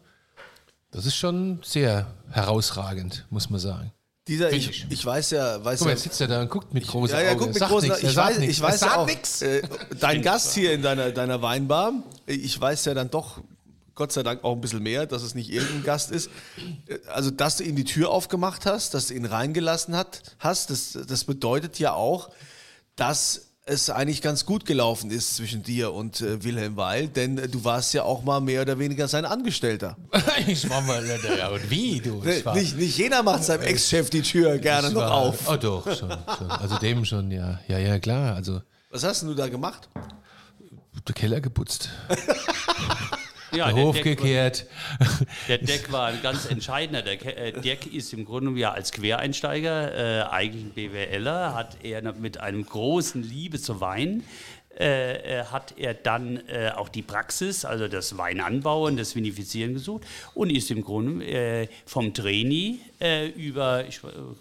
[0.93, 3.93] das ist schon sehr herausragend, muss man sagen.
[4.29, 6.85] Dieser, ich, ich weiß ja, weiß Guck mal, jetzt sitzt er da und guckt mit
[6.85, 7.39] großen ja, ja, Augen.
[7.39, 9.63] Guckt mit großen, nix, ich weiß, ich weiß ja auch, äh,
[10.01, 11.93] dein Gast hier in deiner, deiner Weinbar,
[12.27, 13.41] ich weiß ja dann doch,
[13.95, 16.29] Gott sei Dank auch ein bisschen mehr, dass es nicht irgendein Gast ist.
[17.07, 20.99] Also, dass du ihm die Tür aufgemacht hast, dass du ihn reingelassen hat, hast, das,
[21.07, 22.31] das bedeutet ja auch,
[22.97, 27.49] dass es eigentlich ganz gut gelaufen ist zwischen dir und äh, Wilhelm Weil, denn äh,
[27.49, 29.97] du warst ja auch mal mehr oder weniger sein Angestellter.
[30.47, 31.05] ich war mal,
[31.37, 32.23] ja, und wie du?
[32.25, 35.49] Nee, nicht, nicht jeder macht seinem Ex-Chef die Tür gerne noch auf.
[35.51, 36.51] Oh doch, schon, schon.
[36.51, 37.59] Also dem schon, ja.
[37.67, 38.37] Ja, ja, klar.
[38.37, 39.89] Also, Was hast du da gemacht?
[41.07, 41.91] Der Keller geputzt.
[43.57, 44.67] ja, der Hof Deck gekehrt.
[44.99, 45.09] War,
[45.49, 47.03] der Deck war ein ganz entscheidender.
[47.03, 52.13] Der äh, Deck ist im Grunde ja als Quereinsteiger, äh, eigentlich ein BWLer, hat er
[52.13, 54.23] mit einem großen Liebe zu Wein
[54.79, 60.05] äh, äh, hat er dann äh, auch die Praxis, also das Weinanbauen, das Vinifizieren gesucht
[60.35, 64.01] und ist im Grunde äh, vom Trainee äh, über ich,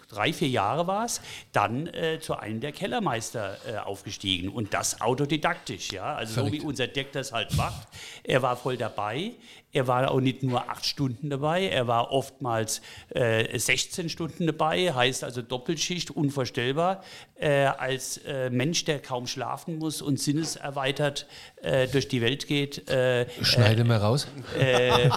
[0.10, 1.22] drei, vier Jahre war es,
[1.54, 6.56] dann äh, zu einem der Kellermeister aufgestiegen und das autodidaktisch, ja, also Verrückt.
[6.56, 7.88] so wie unser Deck das halt macht.
[8.24, 9.32] Er war voll dabei,
[9.76, 14.94] er war auch nicht nur acht Stunden dabei, er war oftmals äh, 16 Stunden dabei,
[14.94, 17.04] heißt also Doppelschicht, unvorstellbar.
[17.36, 21.28] äh, als äh, Mensch, der kaum schlafen muss und sinneserweitert
[21.62, 22.90] äh, durch die Welt geht.
[22.90, 24.28] Äh, Schneide mal raus.
[24.58, 25.10] äh,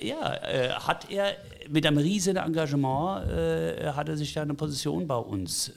[0.00, 1.36] ja, hat er
[1.68, 3.26] mit einem riesigen Engagement
[3.94, 5.72] hat er sich da eine Position bei uns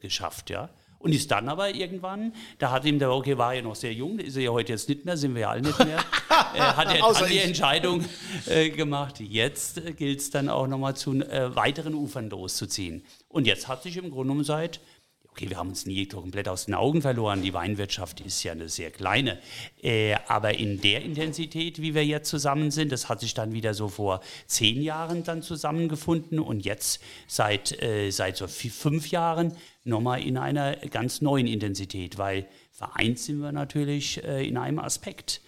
[0.00, 0.68] geschafft, ja.
[0.98, 4.18] Und ist dann aber irgendwann, da hat ihm der, okay, war ja noch sehr jung,
[4.18, 5.98] ist er ja heute jetzt nicht mehr, sind wir ja alle nicht mehr,
[6.54, 7.38] äh, hat er dann die.
[7.38, 8.04] Entscheidung
[8.46, 13.04] äh, gemacht, jetzt äh, gilt es dann auch nochmal zu äh, weiteren Ufern loszuziehen.
[13.28, 14.80] Und jetzt hat sich im Grunde genommen seit,
[15.30, 18.68] okay, wir haben uns nie komplett aus den Augen verloren, die Weinwirtschaft ist ja eine
[18.68, 19.38] sehr kleine,
[20.26, 23.86] aber in der Intensität, wie wir jetzt zusammen sind, das hat sich dann wieder so
[23.86, 26.40] vor zehn Jahren dann zusammengefunden.
[26.40, 29.56] Und jetzt seit, seit so fünf Jahren
[29.88, 35.40] nochmal in einer ganz neuen Intensität, weil vereint sind wir natürlich äh, in einem Aspekt.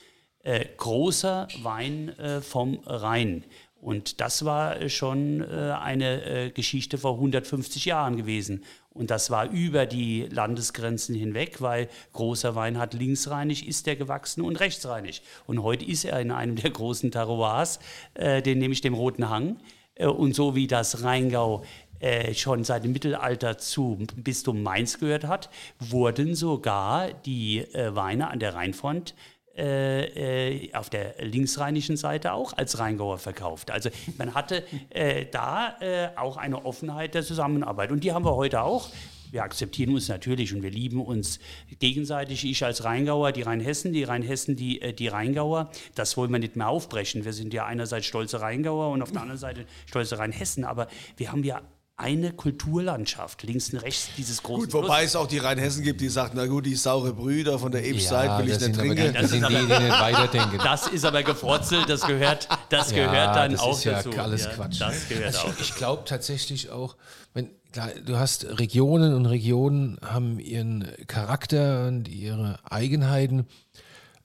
[0.43, 3.45] Äh, großer Wein äh, vom Rhein.
[3.81, 8.65] Und das war äh, schon äh, eine äh, Geschichte vor 150 Jahren gewesen.
[8.91, 14.43] Und das war über die Landesgrenzen hinweg, weil großer Wein hat linksrheinig, ist der gewachsen
[14.43, 15.23] und rechtsrheinig.
[15.47, 17.79] Und heute ist er in einem der großen Terroirs,
[18.17, 19.59] den nämlich dem Roten Hang.
[19.97, 21.63] Und so wie das Rheingau
[22.01, 28.29] äh, schon seit dem Mittelalter zu Bistum Mainz gehört hat, wurden sogar die äh, Weine
[28.31, 29.15] an der Rheinfront
[29.61, 33.71] äh, äh, auf der linksrheinischen Seite auch als Rheingauer verkauft.
[33.71, 35.75] Also man hatte äh, da
[36.17, 37.91] auch eine Offenheit der Zusammenarbeit.
[37.91, 38.89] Und die haben wir heute auch.
[39.31, 41.41] Wir akzeptieren uns natürlich und wir lieben uns
[41.79, 42.45] gegenseitig.
[42.45, 45.71] Ich als Rheingauer, die Rheinhessen, die Rheinhessen, die, die Rheingauer.
[45.95, 47.25] Das wollen wir nicht mehr aufbrechen.
[47.25, 50.65] Wir sind ja einerseits stolze Rheingauer und auf der anderen Seite stolze Rheinhessen.
[50.65, 51.61] Aber wir haben ja
[52.01, 56.09] eine Kulturlandschaft, links und rechts dieses große Gut, wobei es auch die Rheinhessen gibt, die
[56.09, 59.15] sagt, na gut, die saure Brüder von der Ebstzeit will ich das nicht aber trinken.
[59.15, 60.59] das sind die, die nicht weiterdenken.
[60.65, 64.11] Das ist aber gefrotzelt, das gehört, das Ja, gehört dann das auch ist ja dazu.
[64.19, 64.81] alles Quatsch.
[64.81, 65.61] Das gehört Also auch.
[65.61, 66.97] ich glaube tatsächlich auch,
[67.35, 73.47] wenn, klar, du hast Regionen und Regionen haben ihren Charakter und ihre Eigenheiten,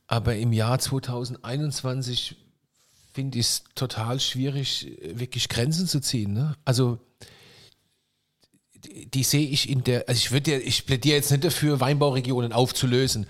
[0.07, 2.35] aber im Jahr 2021
[3.13, 6.33] finde ich es total schwierig, wirklich Grenzen zu ziehen.
[6.33, 6.55] Ne?
[6.65, 6.99] Also
[9.13, 12.53] die, sehe ich in der, also ich würde ja, ich plädiere jetzt nicht dafür, Weinbauregionen
[12.53, 13.27] aufzulösen,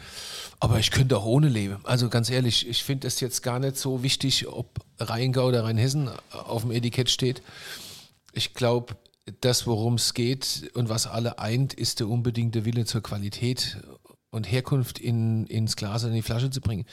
[0.60, 1.78] aber ich könnte auch ohne leben.
[1.84, 6.10] Also ganz ehrlich, ich finde es jetzt gar nicht so wichtig, ob Rheingau oder Rheinhessen
[6.32, 7.42] auf dem Etikett steht.
[8.34, 8.96] Ich glaube,
[9.42, 13.78] das, worum es geht und was alle eint, ist der unbedingte Wille zur Qualität
[14.30, 16.86] und Herkunft in, ins Glas und in die Flasche zu bringen.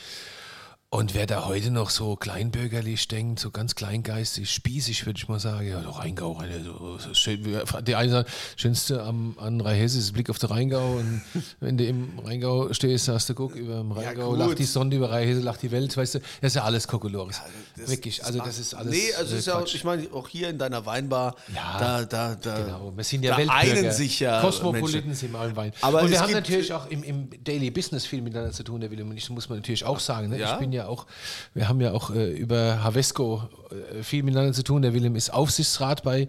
[0.94, 5.40] Und wer da heute noch so kleinbürgerlich denkt, so ganz kleingeistig, spießig, würde ich mal
[5.40, 10.28] sagen, ja, der Rheingau, so, so schön, die sagen, schönste am, an Rheinhesse ist Blick
[10.28, 11.22] auf den Rheingau und
[11.60, 14.38] wenn du im Rheingau stehst, sagst du, guck, über dem Rheingau gut.
[14.40, 17.40] lacht die Sonne, über Rheinhesse lacht die Welt, weißt du, das ist ja alles Kokolores.
[17.74, 20.28] Das- Wirklich, also das ist alles Nee, also äh, ist ja, auch- ich meine, auch
[20.28, 23.78] hier in deiner Weinbar, Ja, da, da, da, Genau, wir sind ja da Weltbürger.
[23.78, 25.14] einen sich ja Kosmopoliten Menschen.
[25.14, 25.72] sind im Wein.
[25.80, 28.90] Aber und wir haben natürlich auch im, im Daily Business viel miteinander zu tun, der
[28.90, 30.28] Willem und ich, muss man natürlich auch sagen.
[30.28, 30.38] Ne?
[30.38, 30.52] Ja?
[30.52, 31.06] Ich bin ja auch,
[31.54, 34.82] wir haben ja auch äh, über Havesco äh, viel miteinander zu tun.
[34.82, 36.28] Der Willem ist Aufsichtsrat bei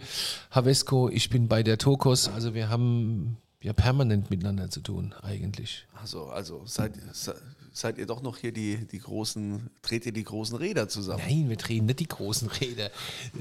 [0.52, 5.86] Havesco, ich bin bei der Tokos, also wir haben ja permanent miteinander zu tun, eigentlich.
[6.02, 10.26] Also, also seid, se- seid ihr doch noch hier die, die großen, dreht ihr die
[10.26, 11.24] großen Räder zusammen?
[11.26, 12.90] Nein, wir drehen nicht die großen Räder.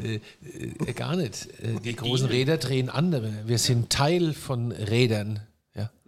[0.00, 0.20] Äh,
[0.86, 1.48] äh, gar nicht.
[1.60, 3.32] Äh, die großen Räder drehen andere.
[3.46, 5.40] Wir sind Teil von Rädern.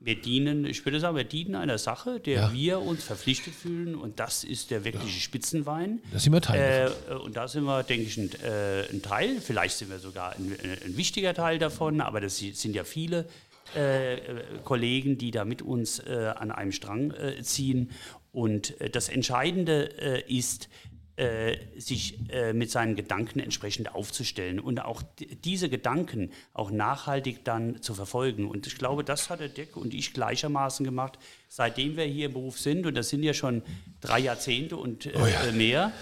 [0.05, 0.07] Ja.
[0.07, 2.53] Wir dienen, ich würde sagen, wir dienen einer Sache, der Ja.
[2.53, 6.01] wir uns verpflichtet fühlen und das ist der wirkliche Spitzenwein.
[6.13, 7.27] Da sind wir Teil Äh, davon.
[7.27, 9.41] und da sind wir, denke ich, ein, äh, ein Teil.
[9.41, 13.27] Vielleicht sind wir sogar ein, ein wichtiger Teil davon, aber das sind ja viele
[13.75, 14.21] äh, äh,
[14.63, 17.91] Kollegen, die da mit uns äh, an einem Strang äh, ziehen.
[18.31, 20.69] Und äh, das Entscheidende äh, ist,
[21.17, 25.03] äh, sich äh, mit seinen Gedanken entsprechend aufzustellen und auch
[25.45, 28.49] diese Gedanken auch nachhaltig dann zu verfolgen.
[28.49, 32.33] Und ich glaube, das hat der Deck und ich gleichermaßen gemacht, seitdem wir hier im
[32.33, 32.85] Beruf sind.
[32.85, 33.63] Und das sind ja schon
[34.01, 35.93] drei Jahrzehnte und äh, mehr.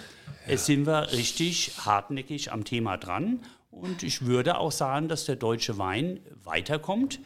[0.46, 3.40] äh, Sind wir richtig hartnäckig am Thema dran.
[3.70, 7.20] Und ich würde auch sagen, dass der deutsche Wein weiterkommt.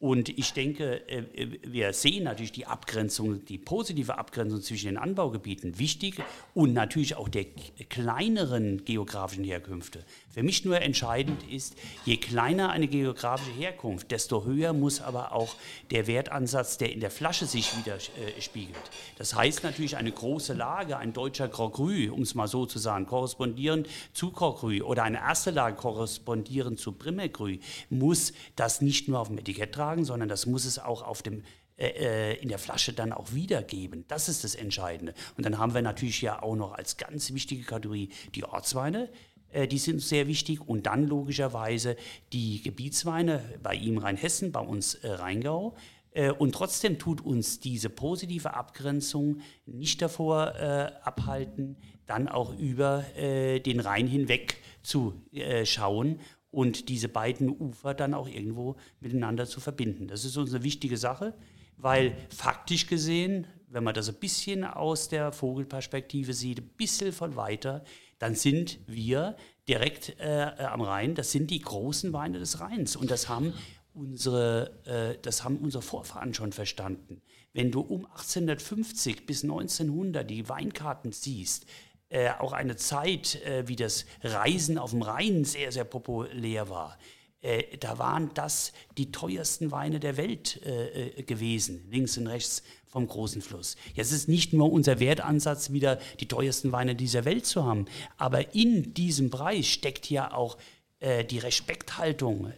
[0.00, 1.24] Und ich denke, äh,
[1.62, 6.16] wir sehen natürlich die Abgrenzung, die positive Abgrenzung zwischen den Anbaugebieten wichtig
[6.54, 7.44] und natürlich auch der
[7.90, 10.02] kleineren geografischen Herkünfte.
[10.32, 15.56] Für mich nur entscheidend ist, je kleiner eine geografische Herkunft, desto höher muss aber auch
[15.90, 18.76] der Wertansatz, der in der Flasche sich widerspiegelt.
[19.18, 23.06] Das heißt natürlich eine große Lage, ein deutscher Grand um es mal so zu sagen,
[23.06, 27.56] korrespondierend zu Grand oder eine erste Lage korrespondierend zu Premier Cru,
[27.88, 31.42] muss das nicht nur auf dem Etikett tragen, sondern das muss es auch auf dem
[31.80, 34.04] äh, in der Flasche dann auch wiedergeben.
[34.06, 35.14] Das ist das Entscheidende.
[35.36, 39.08] Und dann haben wir natürlich ja auch noch als ganz wichtige Kategorie die Ortsweine.
[39.52, 40.60] Äh, die sind sehr wichtig.
[40.60, 41.96] Und dann logischerweise
[42.32, 45.74] die Gebietsweine, bei ihm Rheinhessen, bei uns äh, Rheingau.
[46.12, 53.04] Äh, und trotzdem tut uns diese positive Abgrenzung nicht davor äh, abhalten, dann auch über
[53.16, 56.18] äh, den Rhein hinweg zu äh, schauen
[56.50, 60.08] und diese beiden Ufer dann auch irgendwo miteinander zu verbinden.
[60.08, 61.34] Das ist uns eine wichtige Sache,
[61.76, 67.36] weil faktisch gesehen, wenn man das ein bisschen aus der Vogelperspektive sieht, ein bisschen von
[67.36, 67.84] weiter,
[68.20, 69.34] dann sind wir
[69.66, 73.54] direkt äh, am Rhein, das sind die großen Weine des Rheins und das haben
[73.94, 77.22] unsere, äh, das haben unsere Vorfahren schon verstanden.
[77.52, 81.66] Wenn du um 1850 bis 1900 die Weinkarten siehst,
[82.10, 86.98] äh, auch eine Zeit, äh, wie das Reisen auf dem Rhein sehr, sehr populär war.
[87.42, 92.62] Äh, da waren das die teuersten Weine der Welt äh, äh, gewesen, links und rechts
[92.86, 93.76] vom großen Fluss.
[93.94, 97.86] Jetzt ist nicht nur unser Wertansatz, wieder die teuersten Weine dieser Welt zu haben,
[98.18, 100.58] aber in diesem Preis steckt ja auch
[100.98, 102.52] äh, die Respekthaltung,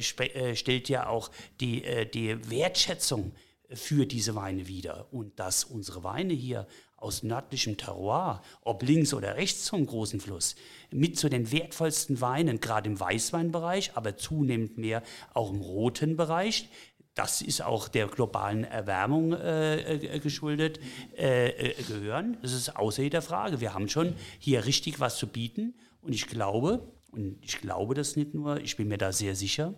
[0.00, 1.82] stellt ja auch die,
[2.14, 3.32] die Wertschätzung
[3.72, 5.12] für diese Weine wieder.
[5.12, 6.66] Und dass unsere Weine hier
[7.04, 10.56] aus nördlichem Terroir, ob links oder rechts vom großen Fluss,
[10.90, 15.02] mit zu den wertvollsten Weinen, gerade im Weißweinbereich, aber zunehmend mehr
[15.34, 16.68] auch im roten Bereich.
[17.14, 20.80] Das ist auch der globalen Erwärmung äh, äh geschuldet,
[21.16, 22.38] äh, äh, gehören.
[22.42, 23.60] Das ist außer jeder Frage.
[23.60, 25.74] Wir haben schon hier richtig was zu bieten.
[26.00, 29.74] Und ich glaube, und ich glaube das nicht nur, ich bin mir da sehr sicher,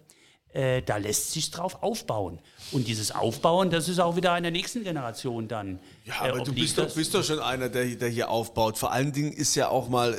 [0.56, 2.38] äh, da lässt sich drauf aufbauen.
[2.72, 5.78] Und dieses Aufbauen, das ist auch wieder einer nächsten Generation dann.
[6.06, 8.78] Ja, äh, aber äh, du bist doch, bist doch, schon einer, der, der hier aufbaut.
[8.78, 10.18] Vor allen Dingen ist ja auch mal, äh,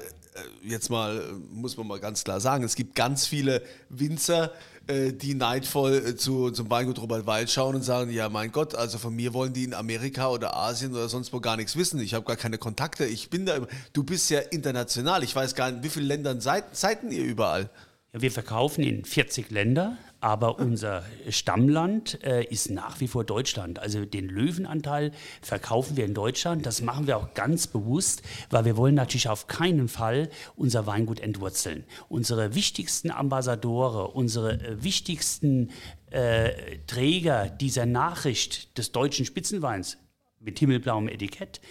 [0.63, 4.51] jetzt mal, muss man mal ganz klar sagen, es gibt ganz viele Winzer,
[4.89, 9.13] die neidvoll zu, zum Weingut Robert Weil schauen und sagen, ja mein Gott, also von
[9.13, 11.99] mir wollen die in Amerika oder Asien oder sonst wo gar nichts wissen.
[11.99, 13.03] Ich habe gar keine Kontakte.
[13.03, 13.57] Ich bin da,
[13.91, 15.25] du bist ja international.
[15.25, 17.69] Ich weiß gar nicht, wie viele Ländern seid, seid ihr überall?
[18.13, 19.97] Ja, wir verkaufen in 40 Länder.
[20.19, 23.77] Aber unser Stammland äh, ist nach wie vor Deutschland.
[23.77, 25.11] Also den Löwenanteil
[25.43, 26.65] verkaufen wir in Deutschland.
[26.65, 31.19] Das machen wir auch ganz bewusst, weil wir wollen natürlich auf keinen Fall unser Weingut
[31.19, 31.83] entwurzeln.
[32.09, 35.69] Unsere wichtigsten Ambassadore, unsere äh, wichtigsten
[36.09, 39.99] äh, Träger dieser Nachricht des deutschen Spitzenweins
[40.39, 41.61] mit himmelblauem Etikett,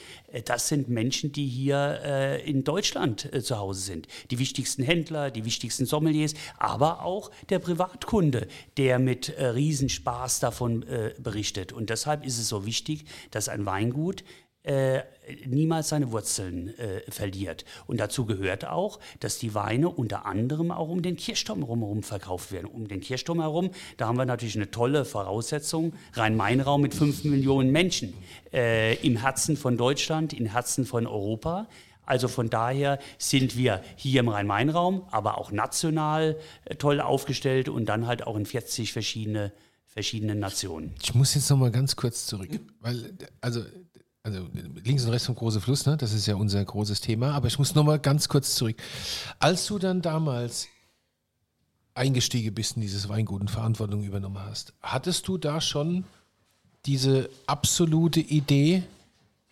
[0.42, 4.06] das sind Menschen, die hier äh, in Deutschland äh, zu Hause sind.
[4.30, 10.82] Die wichtigsten Händler, die wichtigsten Sommeliers, aber auch der Privatkunde, der mit äh, Riesenspaß davon
[10.84, 11.72] äh, berichtet.
[11.72, 14.24] Und deshalb ist es so wichtig, dass ein Weingut
[14.66, 15.02] äh,
[15.46, 17.64] niemals seine Wurzeln äh, verliert.
[17.86, 22.50] Und dazu gehört auch, dass die Weine unter anderem auch um den Kirchturm herum verkauft
[22.50, 22.66] werden.
[22.66, 25.92] Um den Kirchturm herum, da haben wir natürlich eine tolle Voraussetzung.
[26.14, 28.12] Rhein-Main-Raum mit fünf Millionen Menschen
[28.52, 31.68] äh, im Herzen von Deutschland, im Herzen von Europa.
[32.04, 37.86] Also von daher sind wir hier im Rhein-Main-Raum, aber auch national äh, toll aufgestellt und
[37.86, 39.52] dann halt auch in 40 verschiedene
[39.96, 40.94] verschiedenen Nationen.
[41.02, 42.50] Ich muss jetzt noch mal ganz kurz zurück,
[42.80, 43.62] weil also
[44.26, 44.44] also
[44.84, 45.96] links und rechts vom großen Fluss, ne?
[45.96, 47.30] das ist ja unser großes Thema.
[47.30, 48.76] Aber ich muss noch mal ganz kurz zurück.
[49.38, 50.66] Als du dann damals
[51.94, 56.04] eingestiegen bist in dieses Weingut und Verantwortung übernommen hast, hattest du da schon
[56.86, 58.82] diese absolute Idee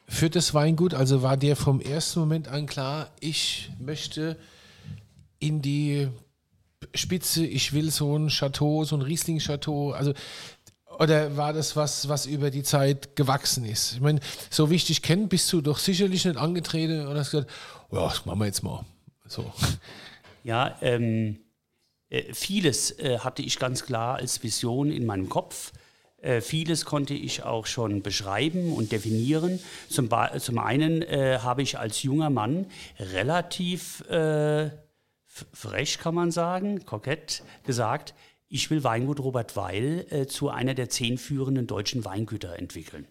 [0.09, 0.93] für das Weingut?
[0.93, 4.37] Also war dir vom ersten Moment an klar, ich möchte
[5.39, 6.09] in die
[6.95, 9.93] Spitze, ich will so ein Chateau, so ein Riesling-Chateau.
[9.93, 10.15] Also
[10.98, 13.94] oder war das was, was über die Zeit gewachsen ist?
[13.94, 17.30] Ich meine, so wie ich dich kenne, bist du doch sicherlich nicht angetreten und hast
[17.30, 17.50] gesagt,
[17.92, 18.85] ja, das machen wir jetzt mal.
[19.26, 19.52] So.
[20.42, 21.38] Ja, ähm,
[22.11, 25.72] äh, vieles äh, hatte ich ganz klar als Vision in meinem Kopf.
[26.18, 29.61] Äh, vieles konnte ich auch schon beschreiben und definieren.
[29.88, 32.66] Zum, zum einen äh, habe ich als junger Mann
[32.98, 34.70] relativ äh,
[35.26, 38.14] frech, kann man sagen, kokett gesagt,
[38.48, 43.07] ich will Weingut Robert Weil äh, zu einer der zehn führenden deutschen Weingüter entwickeln.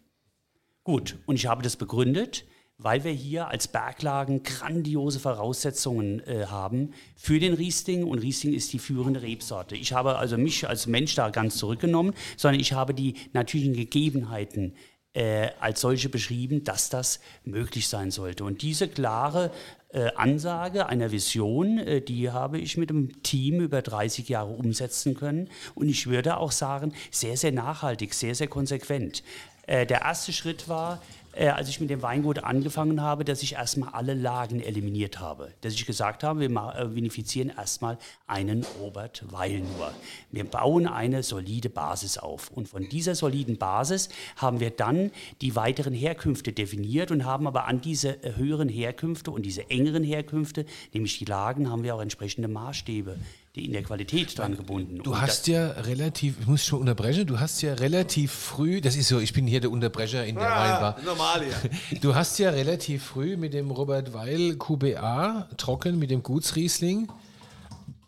[0.83, 2.45] Gut, und ich habe das begründet,
[2.77, 8.73] weil wir hier als Berglagen grandiose Voraussetzungen äh, haben für den Riesling und Riesling ist
[8.73, 9.75] die führende Rebsorte.
[9.75, 14.75] Ich habe also mich als Mensch da ganz zurückgenommen, sondern ich habe die natürlichen Gegebenheiten
[15.13, 18.43] äh, als solche beschrieben, dass das möglich sein sollte.
[18.43, 19.51] Und diese klare
[19.93, 25.13] äh, Ansage einer Vision, äh, die habe ich mit dem Team über 30 Jahre umsetzen
[25.13, 25.49] können.
[25.75, 29.23] Und ich würde auch sagen, sehr, sehr nachhaltig, sehr, sehr konsequent.
[29.67, 31.01] Äh, der erste Schritt war,
[31.33, 35.51] äh, als ich mit dem Weingut angefangen habe, dass ich erstmal alle Lagen eliminiert habe.
[35.61, 39.93] Dass ich gesagt habe, wir äh, vinifizieren erstmal einen Robert Weil nur.
[40.31, 42.49] Wir bauen eine solide Basis auf.
[42.51, 47.65] Und von dieser soliden Basis haben wir dann die weiteren Herkünfte definiert und haben aber
[47.67, 52.01] an diese äh, höheren Herkünfte und diese engeren Herkünfte, nämlich die Lagen, haben wir auch
[52.01, 53.17] entsprechende Maßstäbe
[53.55, 55.03] die in der Qualität dran gebunden.
[55.03, 58.95] Du Und hast ja relativ, ich muss schon unterbrechen, du hast ja relativ früh, das
[58.95, 60.97] ist so, ich bin hier der Unterbrecher in der Weinbar.
[61.05, 61.55] normal, ja.
[62.01, 67.11] Du hast ja relativ früh mit dem Robert Weil QBA trocken, mit dem Gutsriesling,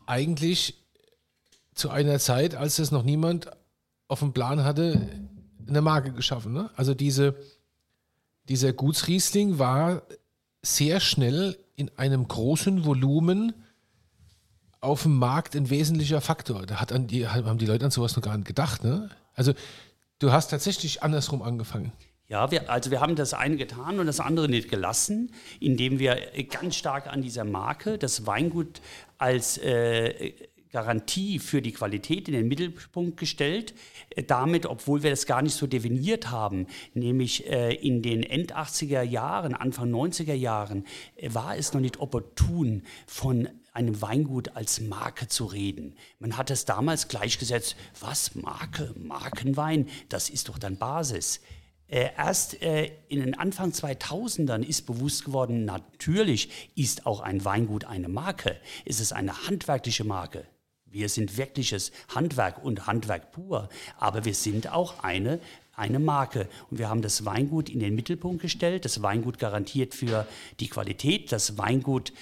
[0.07, 0.75] eigentlich
[1.75, 3.51] zu einer Zeit, als es noch niemand
[4.07, 5.07] auf dem Plan hatte,
[5.67, 6.53] eine Marke geschaffen.
[6.53, 6.71] Ne?
[6.75, 7.35] Also diese,
[8.49, 10.01] dieser Gutsriesling war
[10.63, 13.53] sehr schnell in einem großen Volumen
[14.85, 16.65] auf dem Markt ein wesentlicher Faktor.
[16.65, 18.83] Da hat an die, haben die Leute an sowas noch gar nicht gedacht.
[18.83, 19.09] Ne?
[19.33, 19.53] Also
[20.19, 21.91] du hast tatsächlich andersrum angefangen.
[22.27, 26.17] Ja, wir, also wir haben das eine getan und das andere nicht gelassen, indem wir
[26.49, 28.81] ganz stark an dieser Marke das Weingut
[29.19, 30.33] als äh,
[30.75, 33.73] Garantie für die Qualität in den Mittelpunkt gestellt.
[34.09, 38.55] Äh, Damit, obwohl wir das gar nicht so definiert haben, nämlich äh, in den End
[38.55, 44.79] 80er Jahren, Anfang 90er Jahren, äh, war es noch nicht opportun, von einem Weingut als
[44.81, 45.95] Marke zu reden.
[46.19, 51.41] Man hat es damals gleichgesetzt, was Marke, Markenwein, das ist doch dann Basis.
[51.87, 57.85] Äh, erst äh, in den Anfang 2000ern ist bewusst geworden, natürlich ist auch ein Weingut
[57.85, 58.57] eine Marke.
[58.85, 60.45] Es ist eine handwerkliche Marke.
[60.85, 65.39] Wir sind wirkliches Handwerk und Handwerk pur, aber wir sind auch eine
[65.77, 66.47] eine Marke.
[66.69, 68.85] Und wir haben das Weingut in den Mittelpunkt gestellt.
[68.85, 70.25] Das Weingut garantiert für
[70.59, 71.31] die Qualität.
[71.31, 72.13] Das Weingut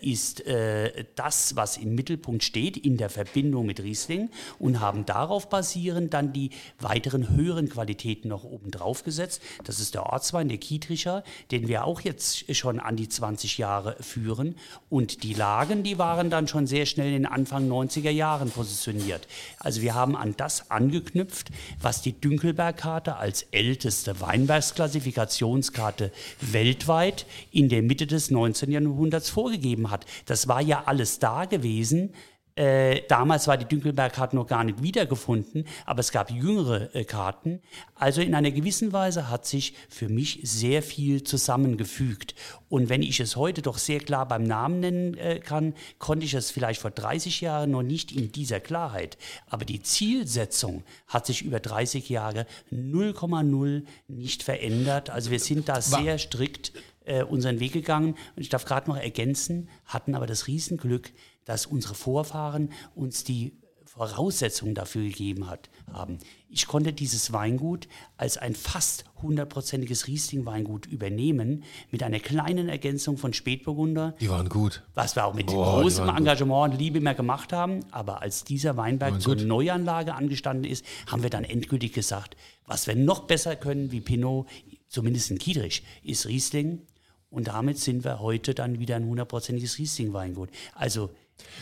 [0.00, 5.48] ist äh, das, was im Mittelpunkt steht in der Verbindung mit Riesling und haben darauf
[5.48, 9.40] basierend dann die weiteren höheren Qualitäten noch oben drauf gesetzt.
[9.64, 13.96] Das ist der Ortswein, der Kietricher, den wir auch jetzt schon an die 20 Jahre
[14.00, 14.56] führen.
[14.90, 19.26] Und die Lagen, die waren dann schon sehr schnell in den Anfang 90er Jahren positioniert.
[19.58, 21.50] Also wir haben an das angeknüpft,
[21.80, 28.70] was die Dünkelberg-Karte als älteste Weinbergsklassifikationskarte weltweit in der Mitte des 19.
[28.70, 30.06] Jahrhunderts vorgegeben hat.
[30.26, 32.12] Das war ja alles da gewesen.
[32.56, 37.60] Äh, damals war die Dünkelberg-Karte noch gar nicht wiedergefunden, aber es gab jüngere äh, Karten.
[37.94, 42.34] Also in einer gewissen Weise hat sich für mich sehr viel zusammengefügt.
[42.70, 46.32] Und wenn ich es heute doch sehr klar beim Namen nennen äh, kann, konnte ich
[46.32, 49.18] es vielleicht vor 30 Jahren noch nicht in dieser Klarheit.
[49.48, 55.10] Aber die Zielsetzung hat sich über 30 Jahre 0,0 nicht verändert.
[55.10, 56.72] Also wir sind da sehr strikt
[57.06, 58.14] äh, unseren Weg gegangen.
[58.36, 61.12] Und ich darf gerade noch ergänzen, hatten aber das Riesenglück,
[61.44, 63.52] dass unsere Vorfahren uns die
[63.84, 66.18] Voraussetzungen dafür gegeben hat, haben.
[66.50, 67.88] Ich konnte dieses Weingut
[68.18, 74.82] als ein fast hundertprozentiges Riesling-Weingut übernehmen, mit einer kleinen Ergänzung von Spätburgunder, Die waren gut.
[74.94, 76.08] was wir auch mit Boah, großem.
[76.10, 77.80] Engagement und Liebe immer gemacht haben.
[77.90, 79.46] Aber als dieser Weinberg zur gut.
[79.46, 82.36] Neuanlage angestanden ist, haben wir dann endgültig gesagt,
[82.66, 84.46] was wir noch besser können wie Pinot,
[84.88, 86.82] zumindest in Kiedrich, ist Riesling.
[87.30, 90.50] Und damit sind wir heute dann wieder ein hundertprozentiges Riesling-Weingut.
[90.74, 91.10] Also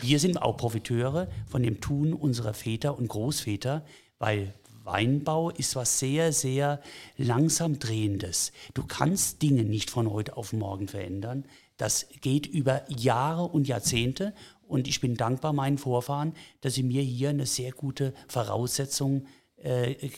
[0.01, 3.83] wir sind auch Profiteure von dem Tun unserer Väter und Großväter,
[4.19, 4.53] weil
[4.83, 6.79] Weinbau ist was sehr, sehr
[7.17, 8.51] langsam drehendes.
[8.75, 11.45] Du kannst Dinge nicht von heute auf morgen verändern.
[11.77, 14.33] Das geht über Jahre und Jahrzehnte.
[14.67, 19.27] Und ich bin dankbar meinen Vorfahren, dass sie mir hier eine sehr gute Voraussetzung äh,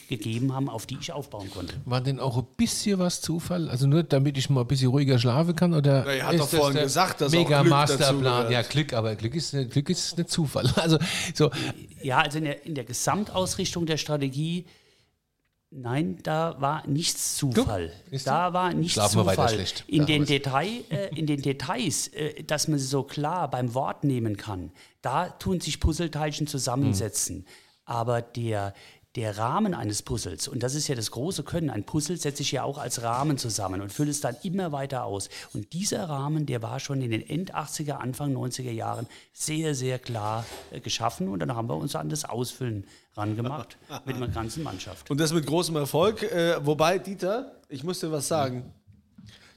[0.10, 1.74] gegeben haben, auf die ich aufbauen konnte.
[1.86, 3.70] War denn auch ein bisschen was Zufall?
[3.70, 5.74] Also nur damit ich mal ein bisschen ruhiger schlafen kann?
[5.74, 8.52] Oder Na, er hat ist doch vorhin der gesagt, dass auch Mega Glück Masterplan.
[8.52, 10.70] Ja, Glück, aber Glück ist, nicht- Glück ist nicht Zufall.
[10.76, 10.98] Also
[11.34, 11.50] so,
[12.04, 14.66] Ja, also in der, in der Gesamtausrichtung der Strategie,
[15.70, 17.92] nein, da war nichts Zufall.
[18.12, 18.18] du?
[18.26, 19.56] Da war nichts Schlafen wir weiter Zufall.
[19.56, 19.84] schlecht.
[19.88, 20.26] In, den.
[20.26, 24.72] Detail, äh, in den Details, äh, dass man sie so klar beim Wort nehmen kann,
[25.02, 27.46] da tun sich Puzzleteilchen zusammensetzen.
[27.86, 28.74] Aber der,
[29.18, 32.52] der Rahmen eines Puzzles, und das ist ja das große Können, ein Puzzle setze ich
[32.52, 35.30] ja auch als Rahmen zusammen und fülle es dann immer weiter aus.
[35.54, 39.98] Und dieser Rahmen, der war schon in den End 80er, Anfang 90er Jahren sehr, sehr
[39.98, 41.30] klar äh, geschaffen.
[41.30, 45.10] Und dann haben wir uns an das Ausfüllen rangemacht mit einer ganzen Mannschaft.
[45.10, 46.22] Und das mit großem Erfolg.
[46.22, 48.72] Äh, wobei, Dieter, ich muss dir was sagen.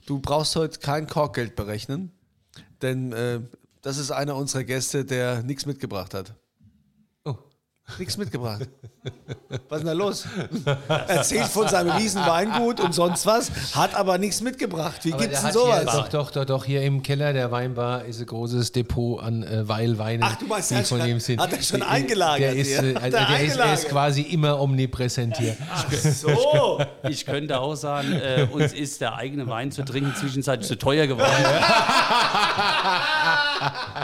[0.07, 2.11] Du brauchst heute kein Korkgeld berechnen,
[2.81, 3.41] denn äh,
[3.83, 6.33] das ist einer unserer Gäste, der nichts mitgebracht hat.
[7.99, 8.67] Nichts mitgebracht.
[9.69, 10.25] Was ist denn da los?
[11.07, 15.03] Erzählt von seinem riesen Weingut und sonst was, hat aber nichts mitgebracht.
[15.03, 15.85] Wie Aber gibt's der denn sowas?
[15.85, 19.67] doch, doch, doch, doch, hier im Keller der Weinbar ist ein großes Depot an äh,
[19.67, 20.23] Weilweinen.
[20.23, 21.41] Ach, du meinst, die hat von schon- ihm sind.
[21.41, 23.89] hat er schon Der- eingelagert Der ist, äh, Hat also er der ist, er ist
[23.89, 25.57] quasi immer omnipräsent hier.
[26.13, 26.79] So.
[27.09, 31.07] Ich könnte auch sagen, äh, uns ist der eigene Wein zu trinken zwischenzeitlich zu teuer
[31.07, 31.31] geworden.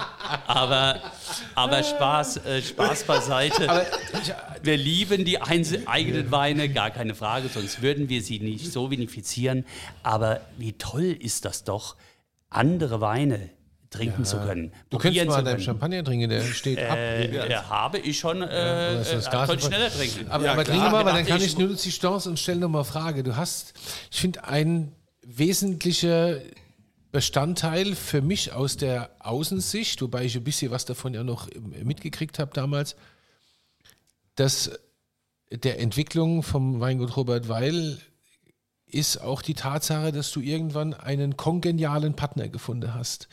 [0.47, 1.01] aber,
[1.55, 3.69] aber Spaß, äh, Spaß beiseite.
[3.69, 3.85] Aber
[4.61, 9.65] wir lieben die eigenen Weine, gar keine Frage, sonst würden wir sie nicht so vinifizieren.
[10.03, 11.95] Aber wie toll ist das doch,
[12.49, 13.49] andere Weine
[13.89, 14.73] trinken zu können.
[14.89, 15.61] du könntest mal können.
[15.61, 16.97] Champagner trinken, der steht ab.
[16.97, 18.47] Äh, ja, habe ich schon, äh,
[18.95, 20.29] das ist das äh, konnte schneller trinken.
[20.29, 22.59] Aber, Ja, aber trinke mal, weil dann kann ich, ich nur die Chance und stelle
[22.59, 23.23] nochmal Frage.
[23.23, 23.73] Du hast,
[24.11, 24.91] ich finde, ein
[25.25, 26.39] wesentlicher
[27.11, 31.47] Bestandteil für mich aus der Außensicht, wobei ich ein bisschen was davon ja noch
[31.83, 32.95] mitgekriegt habe damals,
[34.35, 34.71] dass
[35.51, 37.97] der Entwicklung vom Weingut Robert Weil
[38.85, 43.27] ist auch die Tatsache, dass du irgendwann einen kongenialen Partner gefunden hast,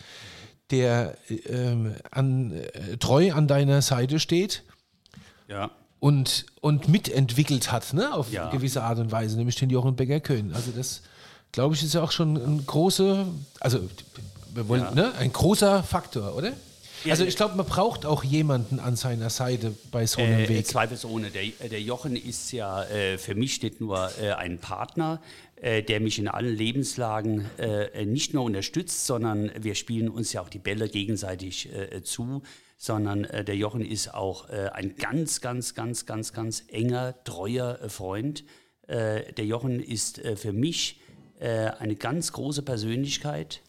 [0.70, 1.16] der
[1.46, 4.62] ähm, an, äh, treu an deiner Seite steht
[5.48, 5.70] Ja.
[6.00, 8.50] und, und mitentwickelt hat, ne, auf Ja.
[8.50, 10.52] gewisse Art und Weise, nämlich den Jochen Becker-Köhn.
[10.54, 11.02] Also das,
[11.54, 13.26] glaube ich, ist ja auch schon ein großer,
[13.60, 13.80] also
[14.54, 14.90] wir wollen, Ja.
[14.94, 16.52] ne, ein großer Faktor, oder?
[17.04, 20.48] Ja, also ich glaube, man braucht auch jemanden an seiner Seite bei so einem Äh,
[20.48, 20.66] Weg.
[20.66, 21.30] zweifelsohne.
[21.30, 25.20] Der, der Jochen ist ja äh, für mich nicht nur äh, ein Partner,
[25.56, 30.40] äh, der mich in allen Lebenslagen äh, nicht nur unterstützt, sondern wir spielen uns ja
[30.40, 32.42] auch die Bälle gegenseitig äh, zu,
[32.78, 38.44] sondern der Jochen ist auch ein ganz, ganz, ganz, ganz, ganz enger, treuer Freund.
[38.88, 41.00] Der Jochen ist für mich
[41.38, 43.62] äh, eine ganz große Persönlichkeit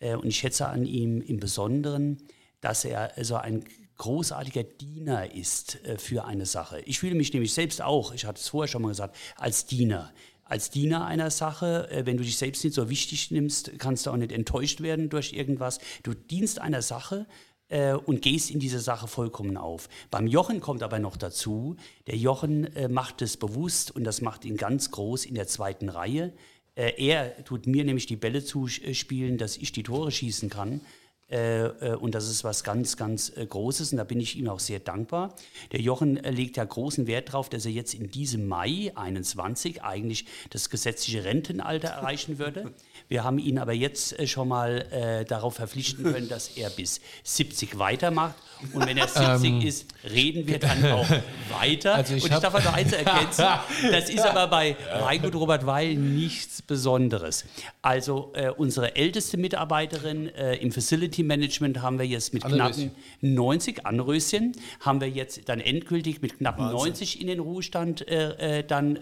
[0.00, 2.18] äh, und ich schätze an ihm im Besonderen,
[2.60, 3.64] dass er so ein
[4.00, 6.80] großartiger Diener ist äh, für eine Sache.
[6.86, 10.10] Ich fühle mich nämlich selbst auch, ich hatte es vorher schon mal gesagt, als Diener.
[10.44, 14.10] Als Diener einer Sache, äh, wenn du dich selbst nicht so wichtig nimmst, kannst du
[14.10, 15.80] auch nicht enttäuscht werden durch irgendwas.
[16.02, 17.26] Du dienst einer Sache
[17.68, 19.90] äh, und gehst in diese Sache vollkommen auf.
[20.10, 24.56] Beim Jochen kommt aber noch dazu, der Jochen macht es bewusst und das macht ihn
[24.56, 26.32] ganz groß in der zweiten Reihe.
[26.74, 30.80] Äh, er tut mir nämlich die Bälle zuspielen, dass ich die Tore schießen kann.
[31.30, 34.58] Äh, äh, und das ist was ganz, ganz Großes und da bin ich ihm auch
[34.58, 35.34] sehr dankbar.
[35.72, 40.26] Der Jochen legt ja großen Wert darauf, dass er jetzt in diesem Mai 21 eigentlich
[40.50, 42.74] das gesetzliche Rentenalter erreichen würde.
[43.10, 47.00] Wir haben ihn aber jetzt äh, schon mal äh, darauf verpflichten können, dass er bis
[47.24, 48.36] 70 weitermacht.
[48.72, 51.08] Und wenn er 70 ist, reden wir dann auch
[51.60, 51.96] weiter.
[51.96, 53.44] Also ich und ich darf noch eins ergänzen,
[53.90, 57.46] das ist aber bei Weingut Robert Weil nichts Besonderes.
[57.82, 62.92] Also äh, unsere älteste Mitarbeiterin äh, im Facility Management haben wir jetzt mit Anne-Röschen.
[62.92, 68.58] knappen 90, Anröschen, haben wir jetzt dann endgültig mit knappen 90 in den Ruhestand äh,
[68.58, 68.98] äh, dann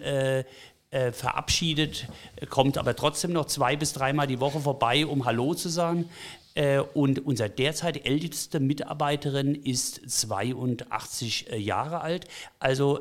[0.91, 2.09] äh, verabschiedet,
[2.49, 6.09] kommt aber trotzdem noch zwei bis dreimal die Woche vorbei, um Hallo zu sagen.
[6.55, 12.27] Äh, Und unsere derzeit älteste Mitarbeiterin ist 82 äh, Jahre alt,
[12.59, 13.01] also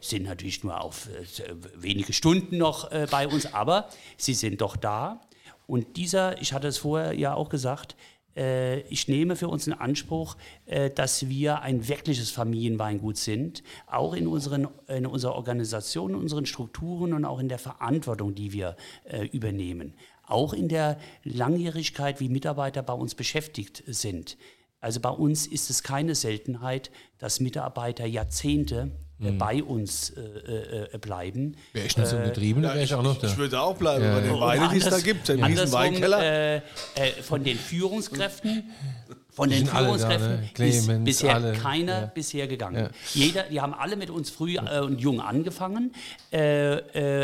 [0.00, 1.08] sind natürlich nur auf
[1.74, 5.20] wenige Stunden noch bei uns, aber sie sind doch da.
[5.66, 7.96] Und dieser, ich hatte es vorher ja auch gesagt,
[8.88, 14.26] ich nehme für uns in Anspruch, äh, dass wir ein wirkliches Familienweingut sind, auch in,
[14.26, 19.26] unseren, in unserer Organisation, in unseren Strukturen und auch in der Verantwortung, die wir äh,
[19.26, 19.94] übernehmen.
[20.26, 24.36] Auch in der Langjährigkeit, wie Mitarbeiter bei uns beschäftigt sind.
[24.80, 30.94] Also bei uns ist es keine Seltenheit, dass Mitarbeiter Jahrzehnte äh, bei uns äh, äh,
[30.94, 31.56] äh, bleiben.
[31.72, 33.26] Wäre ich nicht so getrieben, wäre ich auch noch da.
[33.26, 35.30] Ich würde auch bleiben bei den Weinen, die es da gibt.
[35.30, 36.22] Ein riesen Weinkeller.
[36.22, 36.62] Äh, äh,
[37.22, 38.64] von den Führungskräften,
[39.30, 40.50] von den alle da, Führungskräften ne?
[40.52, 42.06] Clemens, ist bisher alle, keiner ja.
[42.06, 42.84] bisher gegangen.
[42.84, 42.90] Ja.
[43.14, 45.94] Jeder, die haben alle mit uns früh äh, und jung angefangen.
[46.30, 46.74] Äh,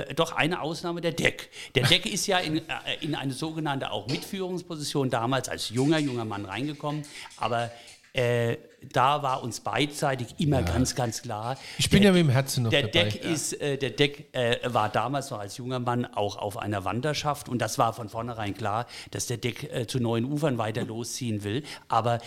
[0.01, 1.51] äh, doch eine Ausnahme, der Deck.
[1.74, 2.62] Der Deck ist ja in, äh,
[3.03, 7.03] in eine sogenannte auch Mitführungsposition damals als junger, junger Mann reingekommen.
[7.36, 7.70] Aber
[8.14, 8.57] äh,
[8.93, 11.57] da war uns beidseitig immer ganz, ganz klar.
[11.78, 13.05] Ich bin der- ja mit dem Herzen noch der dabei.
[13.11, 16.85] Deck ist, äh, der Deck äh, war damals noch als junger Mann auch auf einer
[16.85, 20.85] Wanderschaft und das war von vornherein klar, dass der Deck äh, zu neuen Ufern weiter
[20.85, 21.62] losziehen will.
[21.89, 22.18] Aber,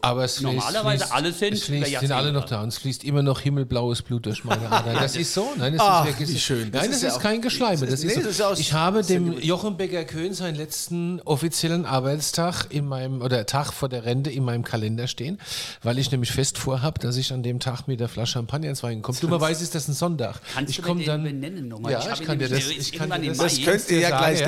[0.00, 3.04] Aber es normalerweise fließt, alle sind es fließt, sind alle noch da und es fließt
[3.04, 4.96] immer noch himmelblaues Blut durch meine Adern.
[5.02, 6.70] Das ist so, nein, das Ach, ist wirklich schön.
[6.70, 7.86] Das Nein, ist das ja ist auch- kein Geschleime.
[7.86, 8.30] Das Nee, ist das so.
[8.30, 9.40] ist ja aus- ich habe das ist ja dem.
[9.40, 14.64] Jochen Becker-Köhn seinen letzten offiziellen Arbeitstag in meinem oder Tag vor der Rente in meinem
[14.64, 15.38] Kalender stehen,
[15.82, 18.70] weil weil ich nämlich fest vorhab, dass ich an dem Tag mit der Flasche Champagner
[18.70, 19.18] ins Wein komme.
[19.20, 20.40] Dummerweise ist das ein Sonntag.
[20.54, 21.92] Kannst ich du komm mir den benennen nochmal?
[21.92, 23.36] Ja, Ich ich, kann dir das, ich kann dir das.
[23.36, 24.40] Das könnt ihr ja sagen, gleich.
[24.40, 24.46] ja.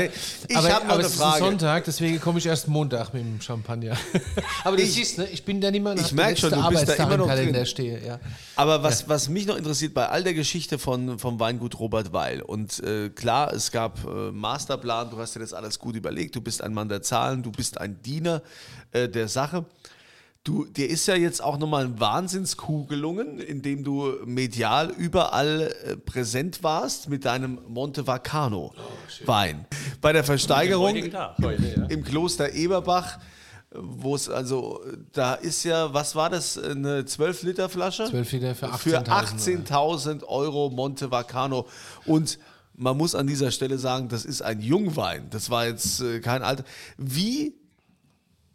[0.49, 1.35] Ich aber, habe noch aber eine es ist Frage.
[1.35, 3.95] ein Sonntag, deswegen komme ich erst Montag mit dem Champagner.
[4.65, 6.67] aber du Ich- siehst, ne, ich bin dann immer nach ich dem merk schon, du
[6.71, 7.67] bist da immer im noch Kalender drin.
[7.67, 8.07] stehe.
[8.07, 8.21] Ja.
[8.57, 12.41] Aber was, was mich noch interessiert bei all der Geschichte von, vom Weingut Robert Weil
[12.41, 16.41] und äh, klar, es gab äh, Masterplan, du hast dir das alles gut überlegt, du
[16.41, 18.41] bist ein Mann der Zahlen, du bist ein Diener
[18.93, 19.67] äh, der Sache.
[20.45, 25.97] Du, dir ist ja jetzt auch nochmal ein Wahnsinnskuh gelungen, indem du medial überall äh,
[25.97, 28.75] präsent warst mit deinem Monte Vacano
[29.25, 29.65] Wein.
[30.03, 31.39] Bei der Versteigerung heutigen Tag.
[31.89, 33.21] im Kloster Eberbach,
[33.71, 34.83] wo es also,
[35.13, 38.05] da ist ja, was war das, eine 12 Liter Flasche?
[38.05, 41.67] 12 Liter für Für 18.000 18.000 Euro Monte Vacano.
[42.05, 42.39] Und
[42.75, 45.29] man muss an dieser Stelle sagen, das ist ein Jungwein.
[45.31, 46.65] Das war jetzt äh, kein alter.
[46.99, 47.55] Wie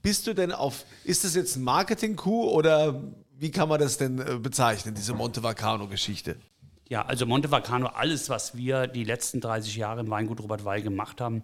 [0.02, 3.02] bist du denn auf, ist das jetzt ein Marketing-Coup oder
[3.38, 6.38] wie kann man das denn äh, bezeichnen, diese Monte Vacano-Geschichte?
[6.89, 10.82] Ja, also Monte Vacano, alles, was wir die letzten 30 Jahre im Weingut Robert Weil
[10.82, 11.43] gemacht haben,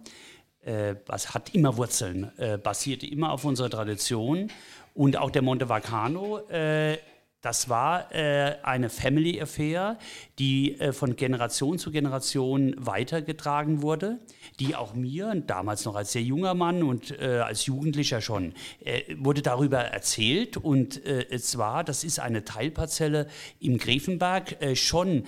[0.62, 4.50] äh, hat immer Wurzeln, äh, basiert immer auf unserer Tradition.
[4.92, 6.98] Und auch der Monte Vacano, äh,
[7.46, 9.98] das war äh, eine Family Affair,
[10.40, 14.18] die äh, von Generation zu Generation weitergetragen wurde,
[14.58, 18.52] die auch mir, damals noch als sehr junger Mann und äh, als Jugendlicher schon,
[18.84, 20.56] äh, wurde darüber erzählt.
[20.56, 23.28] Und äh, es war, das ist eine Teilparzelle
[23.60, 25.22] im Grevenberg, äh, schon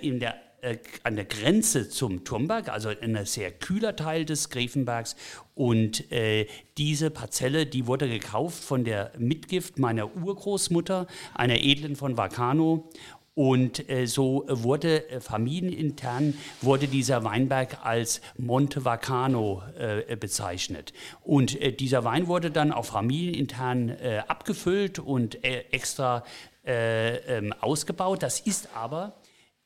[0.00, 5.14] in der äh, an der Grenze zum Turmberg, also ein sehr kühler Teil des Grevenbergs.
[5.54, 6.46] Und äh,
[6.76, 12.90] diese Parzelle, die wurde gekauft von der Mitgift meiner Urgroßmutter, einer Edlen von Vacano.
[13.34, 20.94] Und äh, so wurde äh, familienintern wurde dieser Weinberg als Monte Vacano äh, bezeichnet.
[21.22, 26.24] Und äh, dieser Wein wurde dann auch familienintern äh, abgefüllt und extra
[26.66, 28.22] äh, ähm, ausgebaut.
[28.22, 29.14] Das ist aber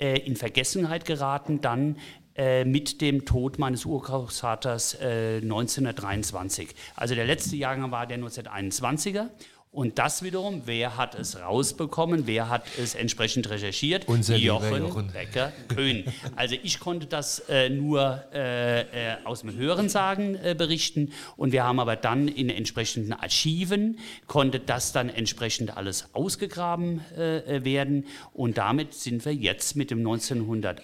[0.00, 1.96] äh, in Vergessenheit geraten dann
[2.36, 6.70] äh, mit dem Tod meines Urgroßvaters äh, 1923.
[6.96, 9.28] Also der letzte Jahrgang war der 1921er.
[9.72, 14.08] Und das wiederum, wer hat es rausbekommen, wer hat es entsprechend recherchiert?
[14.08, 15.12] Unser Jochen, Jochen.
[15.12, 16.04] Becker Köhn.
[16.34, 21.62] Also ich konnte das äh, nur äh, äh, aus dem Hörensagen äh, berichten und wir
[21.62, 28.58] haben aber dann in entsprechenden Archiven, konnte das dann entsprechend alles ausgegraben äh, werden und
[28.58, 30.82] damit sind wir jetzt mit dem 1900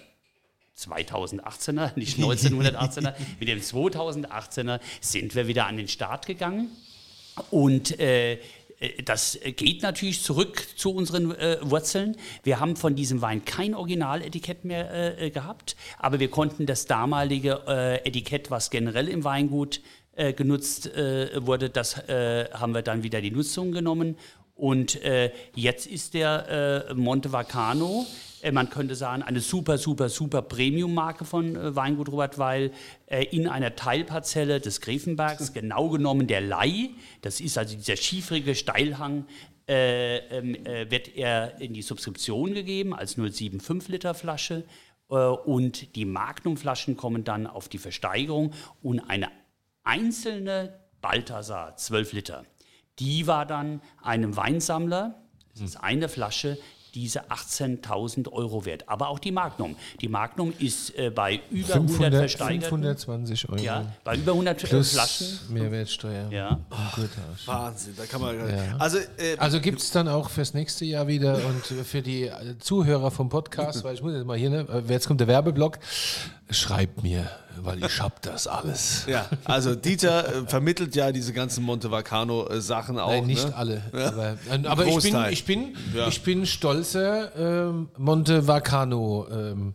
[0.77, 6.69] 2018er, nicht 1918er, mit dem 2018er sind wir wieder an den Start gegangen.
[7.51, 8.39] Und äh, äh,
[9.03, 12.15] das geht natürlich zurück zu unseren äh, Wurzeln.
[12.43, 17.63] Wir haben von diesem Wein kein Originaletikett mehr äh, gehabt, aber wir konnten das damalige
[17.67, 19.81] äh, Etikett, was generell im Weingut
[20.15, 24.17] äh, genutzt äh, wurde, das äh, haben wir dann wieder die Nutzung genommen.
[24.55, 30.09] Und äh, jetzt ist der äh, Monte Vacano, äh, man könnte sagen, eine super, super,
[30.09, 32.71] super Premium-Marke von äh, Weingut Robert Weil
[33.07, 36.89] äh, in einer Teilparzelle des Grevenbergs, genau genommen der Lei,
[37.21, 39.25] das ist also dieser schiefrige Steilhang,
[39.67, 44.63] äh, ähm, äh, wird er in die Subskription gegeben als 0,75 Liter Flasche
[45.09, 49.29] äh, und die Magnum-Flaschen kommen dann auf die Versteigerung und eine
[49.83, 52.45] einzelne Balthasar 12 Liter,
[52.99, 55.21] die war dann einem Weinsammler,
[55.53, 56.57] das ist eine Flasche,
[56.97, 58.89] diese 18.000 Euro wert.
[58.89, 59.75] Aber auch die Magnum.
[60.01, 62.69] Die Magnum ist äh, bei über 100 500, versteigert.
[62.69, 63.61] 520 Euro.
[63.61, 65.39] Ja, bei über 100 Plus Flaschen.
[65.49, 66.31] Mehrwertsteuer.
[66.31, 66.59] Ja.
[66.95, 67.45] Gurtausch.
[67.45, 68.37] Wahnsinn, da kann man.
[68.49, 68.75] Ja.
[68.79, 72.57] Also, äh, Also gibt es dann auch fürs nächste Jahr wieder und für die äh,
[72.57, 75.77] Zuhörer vom Podcast, weil ich muss jetzt mal hier, ne, äh, jetzt kommt der Werbeblock,
[76.49, 77.29] schreibt mir,
[77.61, 79.05] weil ich hab das alles.
[79.07, 83.09] ja, also Dieter äh, vermittelt ja diese ganzen Monte Vacano äh, Sachen auch.
[83.09, 83.55] Nein, nicht ne?
[83.55, 83.81] alle.
[83.91, 86.07] Aber, äh, aber ich, bin, ich, bin, Ja.
[86.07, 89.73] ich bin stolzer ähm, Monte Vacano ähm,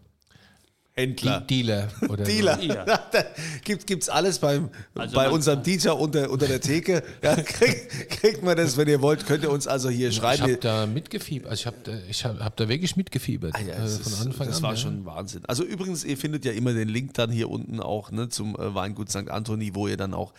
[0.95, 1.41] Händler.
[1.41, 1.89] Die- Dealer.
[2.09, 2.61] Oder Dealer.
[2.63, 2.85] Ja.
[3.13, 3.25] da
[3.65, 7.03] gibt, gibt's alles beim, Also bei unserem Dieter unter, unter der Theke.
[7.23, 10.17] Ja, kriegt, kriegt man das, wenn ihr wollt, könnt ihr uns also hier So.
[10.17, 10.43] Ich schreiben.
[10.43, 11.51] habe da mitgefiebert.
[11.51, 13.55] Also ich habe da, ich hab, hab da wirklich mitgefiebert.
[13.59, 14.63] Ja, äh, von ist- Anfang das an.
[14.65, 14.77] war ja.
[14.77, 15.43] schon Wahnsinn.
[15.47, 18.75] Also übrigens, ihr findet ja immer den Link dann hier unten auch ne, zum äh,
[18.75, 19.31] Weingut St.
[19.31, 20.35] Anthony, wo ihr dann auch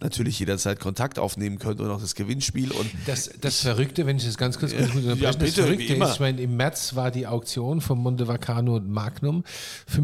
[0.00, 2.72] natürlich jederzeit Kontakt aufnehmen könnt und auch das Gewinnspiel.
[2.72, 5.92] Und Das, das Verrückte, wenn ich das ganz kurz, kurz unterbrechen, Ja, das bitte, Verrückte
[5.94, 9.44] ist, ich meine, im März war die Auktion vom Monte Vacano Magnum,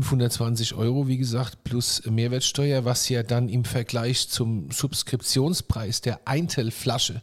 [0.05, 7.21] 520 Euro, wie gesagt, plus Mehrwertsteuer, was ja dann im Vergleich zum Subskriptionspreis der Eintel-Flasche,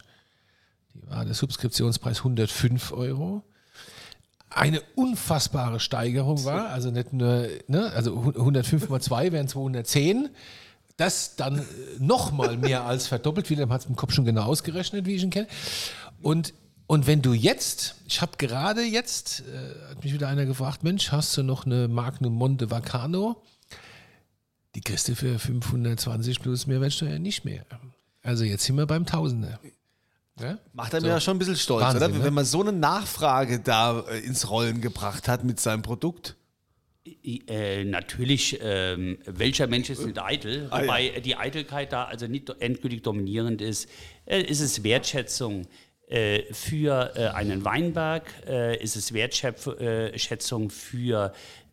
[0.94, 3.42] die war der Subskriptionspreis 105 Euro,
[4.50, 10.28] eine unfassbare Steigerung war, also nicht nur, ne, also 105 mal 2 wären 210,
[10.96, 11.62] das dann äh,
[11.98, 15.30] nochmal mehr als verdoppelt, Wilhelm hat es im Kopf schon genau ausgerechnet, wie ich ihn
[15.30, 15.48] kenne.
[16.20, 16.54] Und,
[16.92, 21.10] Und wenn du jetzt, ich habe gerade jetzt, äh, hat mich wieder einer gefragt, Mensch,
[21.10, 23.42] hast du noch eine Magnum Monte Vacano?
[24.74, 27.64] Die kriegst du für 520 plus Mehrwertsteuer nicht mehr.
[28.22, 29.58] Also jetzt sind wir beim Tausender.
[30.38, 30.58] Ja?
[30.74, 31.08] Macht einem So.
[31.08, 32.08] ja schon ein bisschen stolz, Wahnsinn, oder?
[32.18, 32.24] ne?
[32.24, 36.36] Wenn man so eine Nachfrage da äh, ins Rollen gebracht hat mit seinem Produkt.
[37.24, 40.68] Äh, natürlich, ähm, welcher Mensch ist nicht eitel?
[40.68, 40.84] Ah, ja.
[40.84, 43.88] Wobei die Eitelkeit da also nicht endgültig dominierend ist.
[44.26, 45.66] Äh, ist es Wertschätzung
[46.52, 48.24] für äh, einen Weinberg?
[48.46, 51.32] Äh, ist es Wertschätzung äh, Schätzung für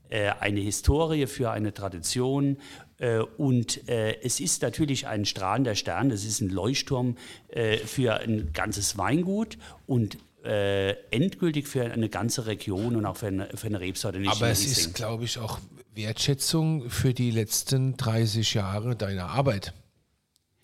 [0.10, 2.58] äh, eine Historie, für eine Tradition?
[3.00, 7.18] Äh, und äh, es ist natürlich ein strahlender Stern, es ist ein Leuchtturm
[7.50, 9.58] äh, für ein ganzes Weingut
[9.88, 14.20] und äh, endgültig für eine ganze Region und auch für eine, für eine Rebsorte.
[14.20, 15.60] Nicht Aber es ist, glaube ich, auch
[15.96, 19.74] Wertschätzung für die letzten 30 Jahre deiner Arbeit.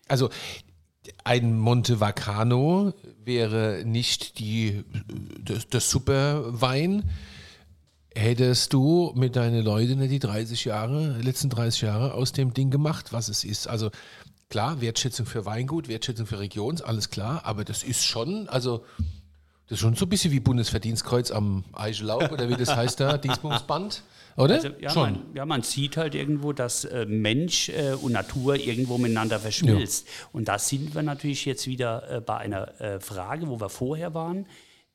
[0.08, 0.30] Also
[1.24, 2.92] ein Monte Vacano
[3.24, 4.84] wäre nicht die,
[5.42, 7.10] das, das Superwein,
[8.14, 13.12] hättest du mit deinen Leuten die 30 Jahre, letzten 30 Jahre aus dem Ding gemacht,
[13.12, 13.68] was es ist.
[13.68, 13.90] Also
[14.48, 18.84] klar, Wertschätzung für Weingut, Wertschätzung für Region, ist alles klar, aber das ist schon, also
[19.68, 23.18] das ist schon so ein bisschen wie Bundesverdienstkreuz am Eichelaub oder wie das heißt da,
[23.18, 24.04] Dingsbumsband,
[24.36, 24.54] oder?
[24.54, 25.12] Also, ja, schon.
[25.12, 30.06] Man, ja, man sieht halt irgendwo, dass äh, Mensch äh, und Natur irgendwo miteinander verschmilzt.
[30.32, 34.14] Und da sind wir natürlich jetzt wieder äh, bei einer äh, Frage, wo wir vorher
[34.14, 34.46] waren.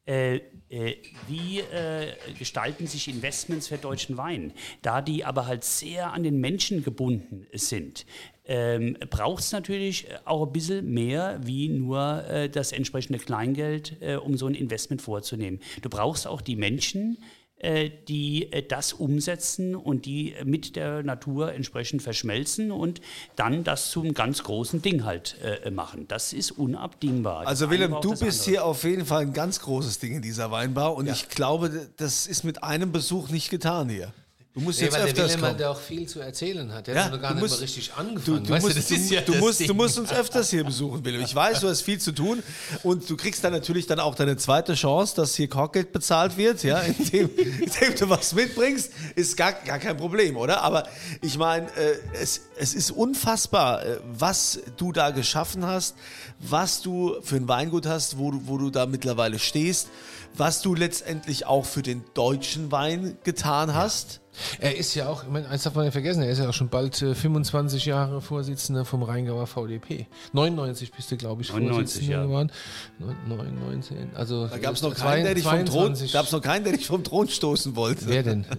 [0.06, 0.96] Äh, äh,
[1.28, 4.52] wie äh, gestalten sich Investments für deutschen Wein?
[4.82, 8.06] Da die aber halt sehr an den Menschen gebunden sind,
[8.46, 14.16] ähm, braucht es natürlich auch ein bisschen mehr wie nur äh, das entsprechende Kleingeld, äh,
[14.16, 15.60] um so ein Investment vorzunehmen.
[15.82, 17.18] Du brauchst auch die Menschen,
[17.62, 23.02] äh, die äh, das umsetzen und die äh, mit der Natur entsprechend verschmelzen und
[23.36, 26.08] dann das zum ganz großen Ding halt äh, machen.
[26.08, 27.46] Das ist unabdingbar.
[27.46, 28.44] Also Das Willem, du bist andere.
[28.50, 32.26] hier auf jeden Fall ein ganz großes Ding in dieser Weinbar und ich glaube, das
[32.26, 34.12] ist mit einem Besuch nicht getan hier.
[34.54, 35.56] Du musst jetzt öfters kommen.
[35.58, 36.88] der auch viel zu erzählen hat.
[36.88, 38.44] Der Ja, hat noch gar du nicht musst- mal richtig Du, angefangen.
[38.44, 41.22] du, Weißt musst, du, ja du, musst, du musst uns öfters hier besuchen, Willem.
[41.22, 42.44] Ich weiß, du hast viel zu tun
[42.84, 46.64] und du kriegst dann natürlich dann auch deine zweite Chance, dass hier Korkgeld bezahlt wird,
[46.64, 50.62] ja, indem, indem du was mitbringst, ist gar, gar kein Problem, oder?
[50.64, 50.86] Aber
[51.22, 55.96] ich meine, äh, es, es ist unfassbar, äh, was du da geschaffen hast,
[56.40, 59.88] was du für ein Weingut hast, wo du, wo du da mittlerweile stehst,
[60.36, 64.21] was du letztendlich auch für den deutschen Wein getan hast.
[64.60, 66.54] Er ist ja auch, ich meine, eins darf man nicht vergessen, er ist ja auch
[66.54, 70.08] schon bald äh, 25 Jahre Vorsitzender vom Rheingauer VDP.
[70.34, 72.24] 99 bist du, glaube ich, 99, Vorsitzender ja.
[72.24, 72.52] geworden.
[73.00, 76.14] 9, 19, also Da gab es noch, keinen, der dich vom Thron- 22.
[76.14, 78.08] gab's noch keinen, der dich vom Thron stoßen wollte.
[78.08, 78.46] Wer denn?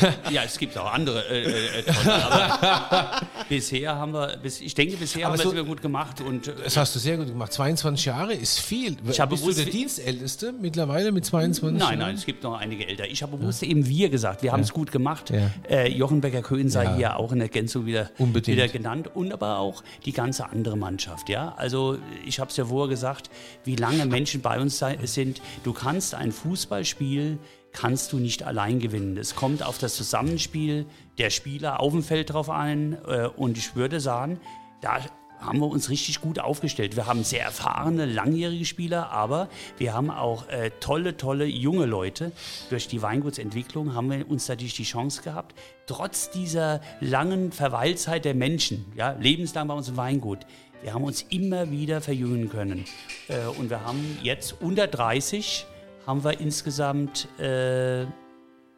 [0.30, 4.96] Ja, es gibt auch andere äh, äh, tolle, aber bisher haben wir, bis, ich denke,
[4.96, 7.16] bisher Aber haben wir so- es immer gut gemacht und äh, Das hast du sehr
[7.16, 7.52] gut gemacht.
[7.52, 8.96] 22 Jahre ist viel.
[9.10, 11.98] Ich habe bist du der Dienstälteste mittlerweile mit 22 Nein, Jahren?
[11.98, 13.06] nein, es gibt noch einige älter.
[13.06, 15.30] Ich habe bewusst eben wir gesagt, wir haben es gut gemacht.
[15.30, 15.50] Ja.
[15.68, 16.96] Äh, Jochen Becker-Köhn sei Ja.
[16.96, 18.56] hier auch in Ergänzung wieder, Unbedingt.
[18.56, 21.28] wieder genannt und aber auch die ganze andere Mannschaft.
[21.28, 21.54] Ja?
[21.56, 23.30] Also ich habe es ja vorher gesagt,
[23.64, 25.40] wie lange Menschen bei uns sind.
[25.64, 27.38] Du kannst ein Fußballspiel
[27.74, 29.18] kannst du nicht allein gewinnen.
[29.18, 30.86] Es kommt auf das Zusammenspiel
[31.18, 34.40] der Spieler auf dem Feld drauf ein äh, und ich würde sagen,
[34.80, 35.00] da
[35.40, 36.96] haben wir uns richtig gut aufgestellt.
[36.96, 42.32] Wir haben sehr erfahrene, langjährige Spieler, aber wir haben auch äh, tolle, tolle junge Leute.
[42.70, 45.54] Durch die Weingutsentwicklung haben wir uns natürlich die Chance gehabt,
[45.86, 50.40] trotz dieser langen Verweilzeit der Menschen, ja, lebenslang bei uns im Weingut,
[50.82, 52.84] wir haben uns immer wieder verjüngen können.
[53.28, 55.66] Äh, und wir haben jetzt unter 30
[56.06, 58.06] haben wir insgesamt äh,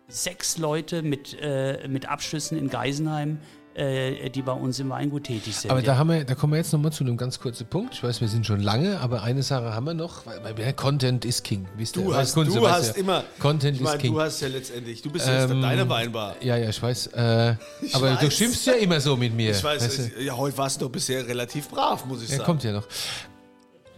[0.08, 3.38] sechs Leute mit, äh, mit Abschlüssen in Geisenheim,
[3.74, 5.70] äh, die bei uns im Weingut tätig sind.
[5.70, 5.86] Aber ja.
[5.86, 7.94] da, haben wir, da kommen wir jetzt nochmal zu einem ganz kurzen Punkt.
[7.94, 10.24] Ich weiß, wir sind schon lange, aber eine Sache haben wir noch.
[10.24, 11.66] Weil, weil Content ist King.
[11.76, 11.96] Wisst?
[11.96, 13.24] Du hast, Kunze du hast ja, immer.
[13.38, 14.14] Content ich ist meine, King.
[14.14, 15.02] du hast ja letztendlich.
[15.02, 16.36] Du bist ja jetzt Ähm, deine Weinbar.
[16.40, 17.08] ja, ja, ich weiß.
[17.08, 17.56] Äh,
[17.92, 18.34] aber du weiß.
[18.34, 19.50] schimpfst ja immer so mit mir.
[19.50, 20.22] Ich weiß, weißt du?
[20.22, 22.46] ja, heute warst du bisher relativ brav, muss ich Ja, sagen.
[22.46, 22.86] kommt ja noch.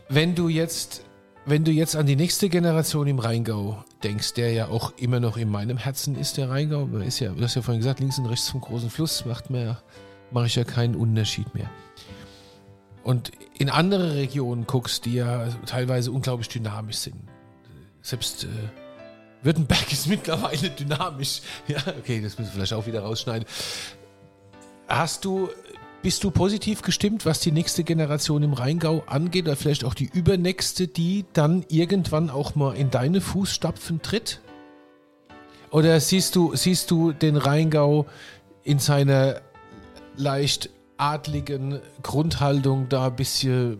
[0.08, 1.02] Wenn du jetzt,
[1.48, 5.36] wenn du jetzt an die nächste Generation im Rheingau denkst, der ja auch immer noch
[5.38, 8.18] in meinem Herzen ist, der Rheingau, man ist ja, du hast ja vorhin gesagt, links
[8.18, 9.78] und rechts vom großen Fluss macht mir,
[10.30, 11.70] mache ich ja keinen Unterschied mehr.
[13.02, 17.16] Und in andere Regionen guckst, die ja teilweise unglaublich dynamisch sind.
[18.02, 18.48] Selbst äh,
[19.42, 21.40] Württemberg ist mittlerweile dynamisch.
[21.66, 23.48] Ja, okay, das müssen wir vielleicht auch wieder rausschneiden.
[24.86, 25.48] Hast du,
[26.02, 30.08] bist du positiv gestimmt, was die nächste Generation im Rheingau angeht, oder vielleicht auch die
[30.12, 34.40] übernächste, die dann irgendwann auch mal in deine Fußstapfen tritt?
[35.70, 38.06] Oder siehst du, siehst du den Rheingau
[38.62, 39.40] in seiner
[40.16, 43.78] leicht adligen Grundhaltung da ein bisschen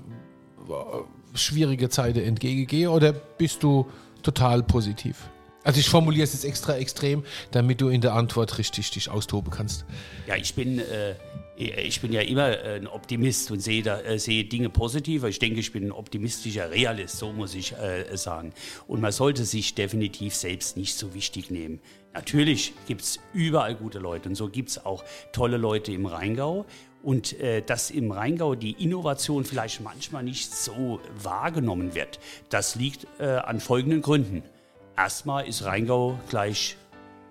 [0.69, 3.87] äh, schwierige Zeiten entgegengehe oder bist du
[4.23, 5.31] total positiv?
[5.65, 9.51] Also ich formuliere es jetzt extra extrem, damit du in der Antwort richtig dich austoben
[9.51, 9.85] kannst.
[10.27, 11.15] Ja, ich bin, äh,
[11.59, 15.25] ich bin ja immer ein Optimist und sehe, da, äh, sehe Dinge positiv.
[15.25, 18.53] Ich denke, ich bin ein optimistischer Realist, so muss ich äh, sagen.
[18.87, 21.81] Und man sollte sich definitiv selbst nicht so wichtig nehmen.
[22.15, 26.65] Natürlich gibt es überall gute Leute und so gibt es auch tolle Leute im Rheingau.
[27.03, 33.07] Und äh, dass im Rheingau die Innovation vielleicht manchmal nicht so wahrgenommen wird, das liegt
[33.19, 34.45] äh, an folgenden Gründen.
[34.97, 36.77] Erstmal ist Rheingau gleich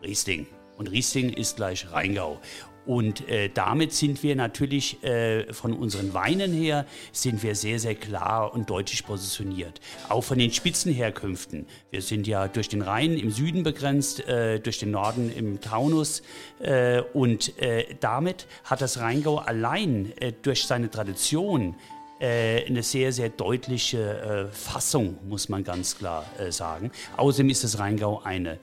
[0.04, 0.48] Riesling
[0.78, 2.40] und Riesling ist gleich Rheingau.
[2.88, 7.96] Und äh, damit sind wir natürlich äh, von unseren Weinen her, sind wir sehr, sehr
[7.96, 9.82] klar und deutlich positioniert.
[10.08, 11.68] Auch von den Spitzenherkünften.
[11.92, 16.22] Wir sind ja durch den Rhein im Süden begrenzt, äh, durch den Norden im Taunus.
[16.60, 21.76] Äh, und äh, damit hat das Rheingau allein äh, durch seine Tradition
[22.20, 26.90] eine sehr, sehr deutliche Fassung, muss man ganz klar sagen.
[27.16, 28.58] Außerdem ist das Rheingau eine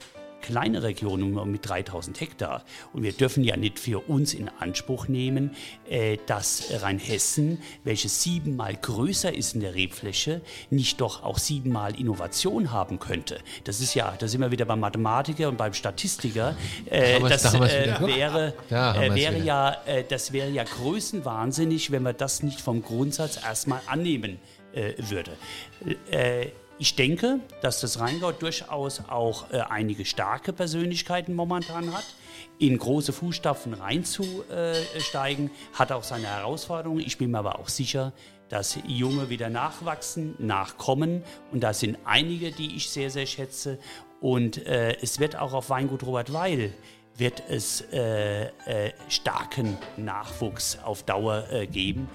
[0.45, 2.63] kleine Region nur mit 3000 Hektar.
[2.93, 5.55] Und wir dürfen ja nicht für uns in Anspruch nehmen,
[5.89, 12.71] äh, dass Rheinhessen, welches siebenmal größer ist in der Rebfläche, nicht doch auch siebenmal Innovation
[12.71, 13.39] haben könnte.
[13.63, 16.55] Das ist ja, da sind wir wieder beim Mathematiker und beim Statistiker.
[16.85, 19.77] Äh, das da äh, wäre, ja, wäre ja,
[20.09, 24.39] das wäre ja größenwahnsinnig, wenn man das nicht vom Grundsatz erstmal annehmen
[24.97, 25.31] würde.
[26.77, 32.03] Ich denke, dass das Rheingau durchaus auch äh, einige starke Persönlichkeiten momentan hat.
[32.59, 36.99] In große Fußstapfen reinzusteigen, hat auch seine Herausforderungen.
[36.99, 38.11] Ich bin mir aber auch sicher,
[38.49, 41.23] dass Junge wieder nachwachsen, nachkommen.
[41.51, 43.79] Und da sind einige, die ich sehr, sehr schätze.
[44.19, 46.73] Und äh, es wird auch auf Weingut Robert Weil
[47.17, 52.09] wird es äh, äh starken Nachwuchs auf Dauer äh, geben.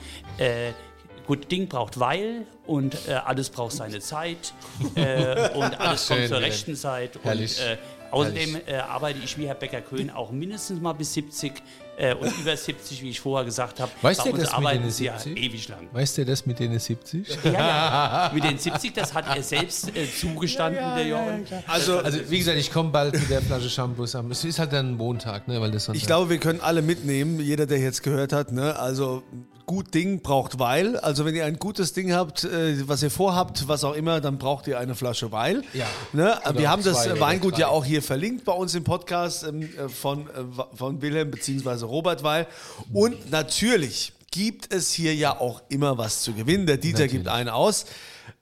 [1.30, 4.52] Gut, Ding braucht Weil und äh, alles braucht seine Zeit
[4.96, 7.20] äh, und alles Ach, kommt zur rechten Zeit.
[7.22, 7.56] Herrlich.
[7.56, 7.76] Und, äh,
[8.10, 11.52] außerdem äh, arbeite ich wie Herr Becker-Köhn auch mindestens mal bis 70
[11.98, 13.92] äh, und über 70, wie ich vorher gesagt habe.
[14.02, 15.36] Weißt du das mit den 70?
[15.36, 15.88] Ja ewig lang.
[15.92, 17.28] Weißt du das mit den 70?
[17.44, 18.30] Ja, ja.
[18.34, 21.46] mit den 70, das hat er selbst äh, zugestanden, ja, der Jochen.
[21.68, 24.32] Also, also, wie gesagt, ich komme bald mit der Flasche Shampoo zusammen.
[24.32, 27.66] Es ist halt dann Montag, ne, weil das Ich glaube, wir können alle mitnehmen, jeder,
[27.66, 28.50] der jetzt gehört hat.
[28.50, 28.76] Ne?
[28.76, 29.22] Also
[29.70, 30.96] gut Ding braucht Weil.
[30.96, 34.36] Also wenn ihr ein gutes Ding habt, äh, was ihr vorhabt, was auch immer, dann
[34.36, 35.62] braucht ihr eine Flasche Weil.
[35.72, 35.86] Ja.
[36.12, 36.36] Ne?
[36.56, 40.26] Wir haben das Weingut ja auch hier verlinkt bei uns im Podcast ähm, äh, von,
[40.26, 40.32] äh,
[40.74, 41.84] von Wilhelm bzw.
[41.84, 42.48] Robert Weil.
[42.92, 46.66] Und natürlich gibt es hier ja auch immer was zu gewinnen.
[46.66, 47.12] Der Dieter natürlich.
[47.12, 47.86] gibt einen aus.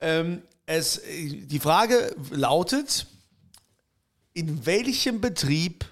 [0.01, 3.05] Ähm, es, die Frage lautet,
[4.33, 5.85] in welchem Betrieb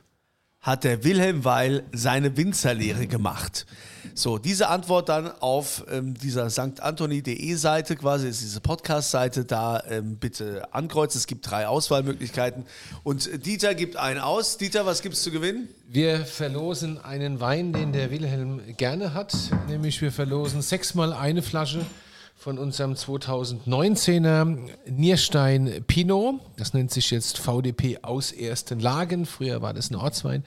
[0.67, 3.65] hat der Wilhelm Weil seine Winzerlehre gemacht?
[4.13, 6.81] So, diese Antwort dann auf ähm, dieser St.
[6.81, 11.19] Anthony.de Seite, quasi ist diese Podcast-Seite, da ähm, bitte ankreuzen.
[11.19, 12.65] Es gibt drei Auswahlmöglichkeiten.
[13.03, 14.57] Und Dieter gibt einen aus.
[14.57, 15.69] Dieter, was gibt es zu gewinnen?
[15.87, 19.33] Wir verlosen einen Wein, den der Wilhelm gerne hat.
[19.69, 21.85] Nämlich wir verlosen sechsmal eine Flasche
[22.37, 26.35] von unserem 2019er Nierstein Pinot.
[26.55, 29.25] Das nennt sich jetzt VDP aus ersten Lagen.
[29.25, 30.43] Früher war das ein Ortswein.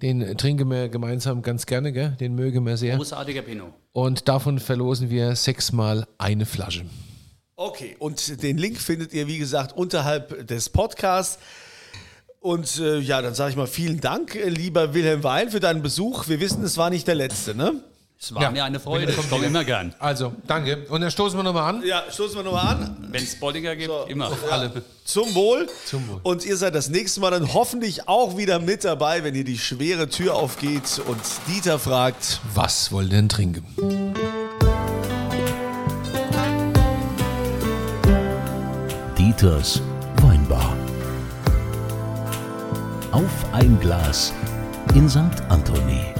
[0.00, 2.16] Den trinken wir gemeinsam ganz gerne, gell?
[2.20, 2.96] den mögen wir sehr.
[2.96, 3.72] Großartiger Pinot.
[3.92, 6.86] Und davon verlosen wir sechsmal eine Flasche.
[7.56, 11.38] Okay, und den Link findet ihr, wie gesagt, unterhalb des Podcasts.
[12.38, 15.82] Und äh, ja, dann sage ich mal vielen Dank, äh, lieber Wilhelm Weil, für deinen
[15.82, 16.28] Besuch.
[16.28, 17.82] Wir wissen, es war nicht der letzte, ne?
[18.22, 18.50] Es war ja.
[18.50, 19.10] mir eine Freude.
[19.10, 19.94] Ich komme immer gern.
[19.98, 20.84] Also, danke.
[20.90, 21.82] Und dann stoßen wir nochmal an.
[21.86, 23.08] Ja, stoßen wir nochmal an.
[23.10, 24.28] Wenn es Bolliger gibt, so, immer.
[24.28, 24.50] Ja.
[24.50, 24.82] Alle.
[25.04, 25.66] Zum Wohl.
[25.86, 26.20] Zum Wohl.
[26.22, 29.58] Und ihr seid das nächste Mal dann hoffentlich auch wieder mit dabei, wenn hier die
[29.58, 31.18] schwere Tür aufgeht und
[31.48, 33.64] Dieter fragt: Was wollt ihr denn trinken?
[39.16, 39.80] Dieters
[40.20, 40.76] Weinbar.
[43.12, 44.34] Auf ein Glas
[44.94, 45.20] in St.
[45.48, 46.19] Anthony.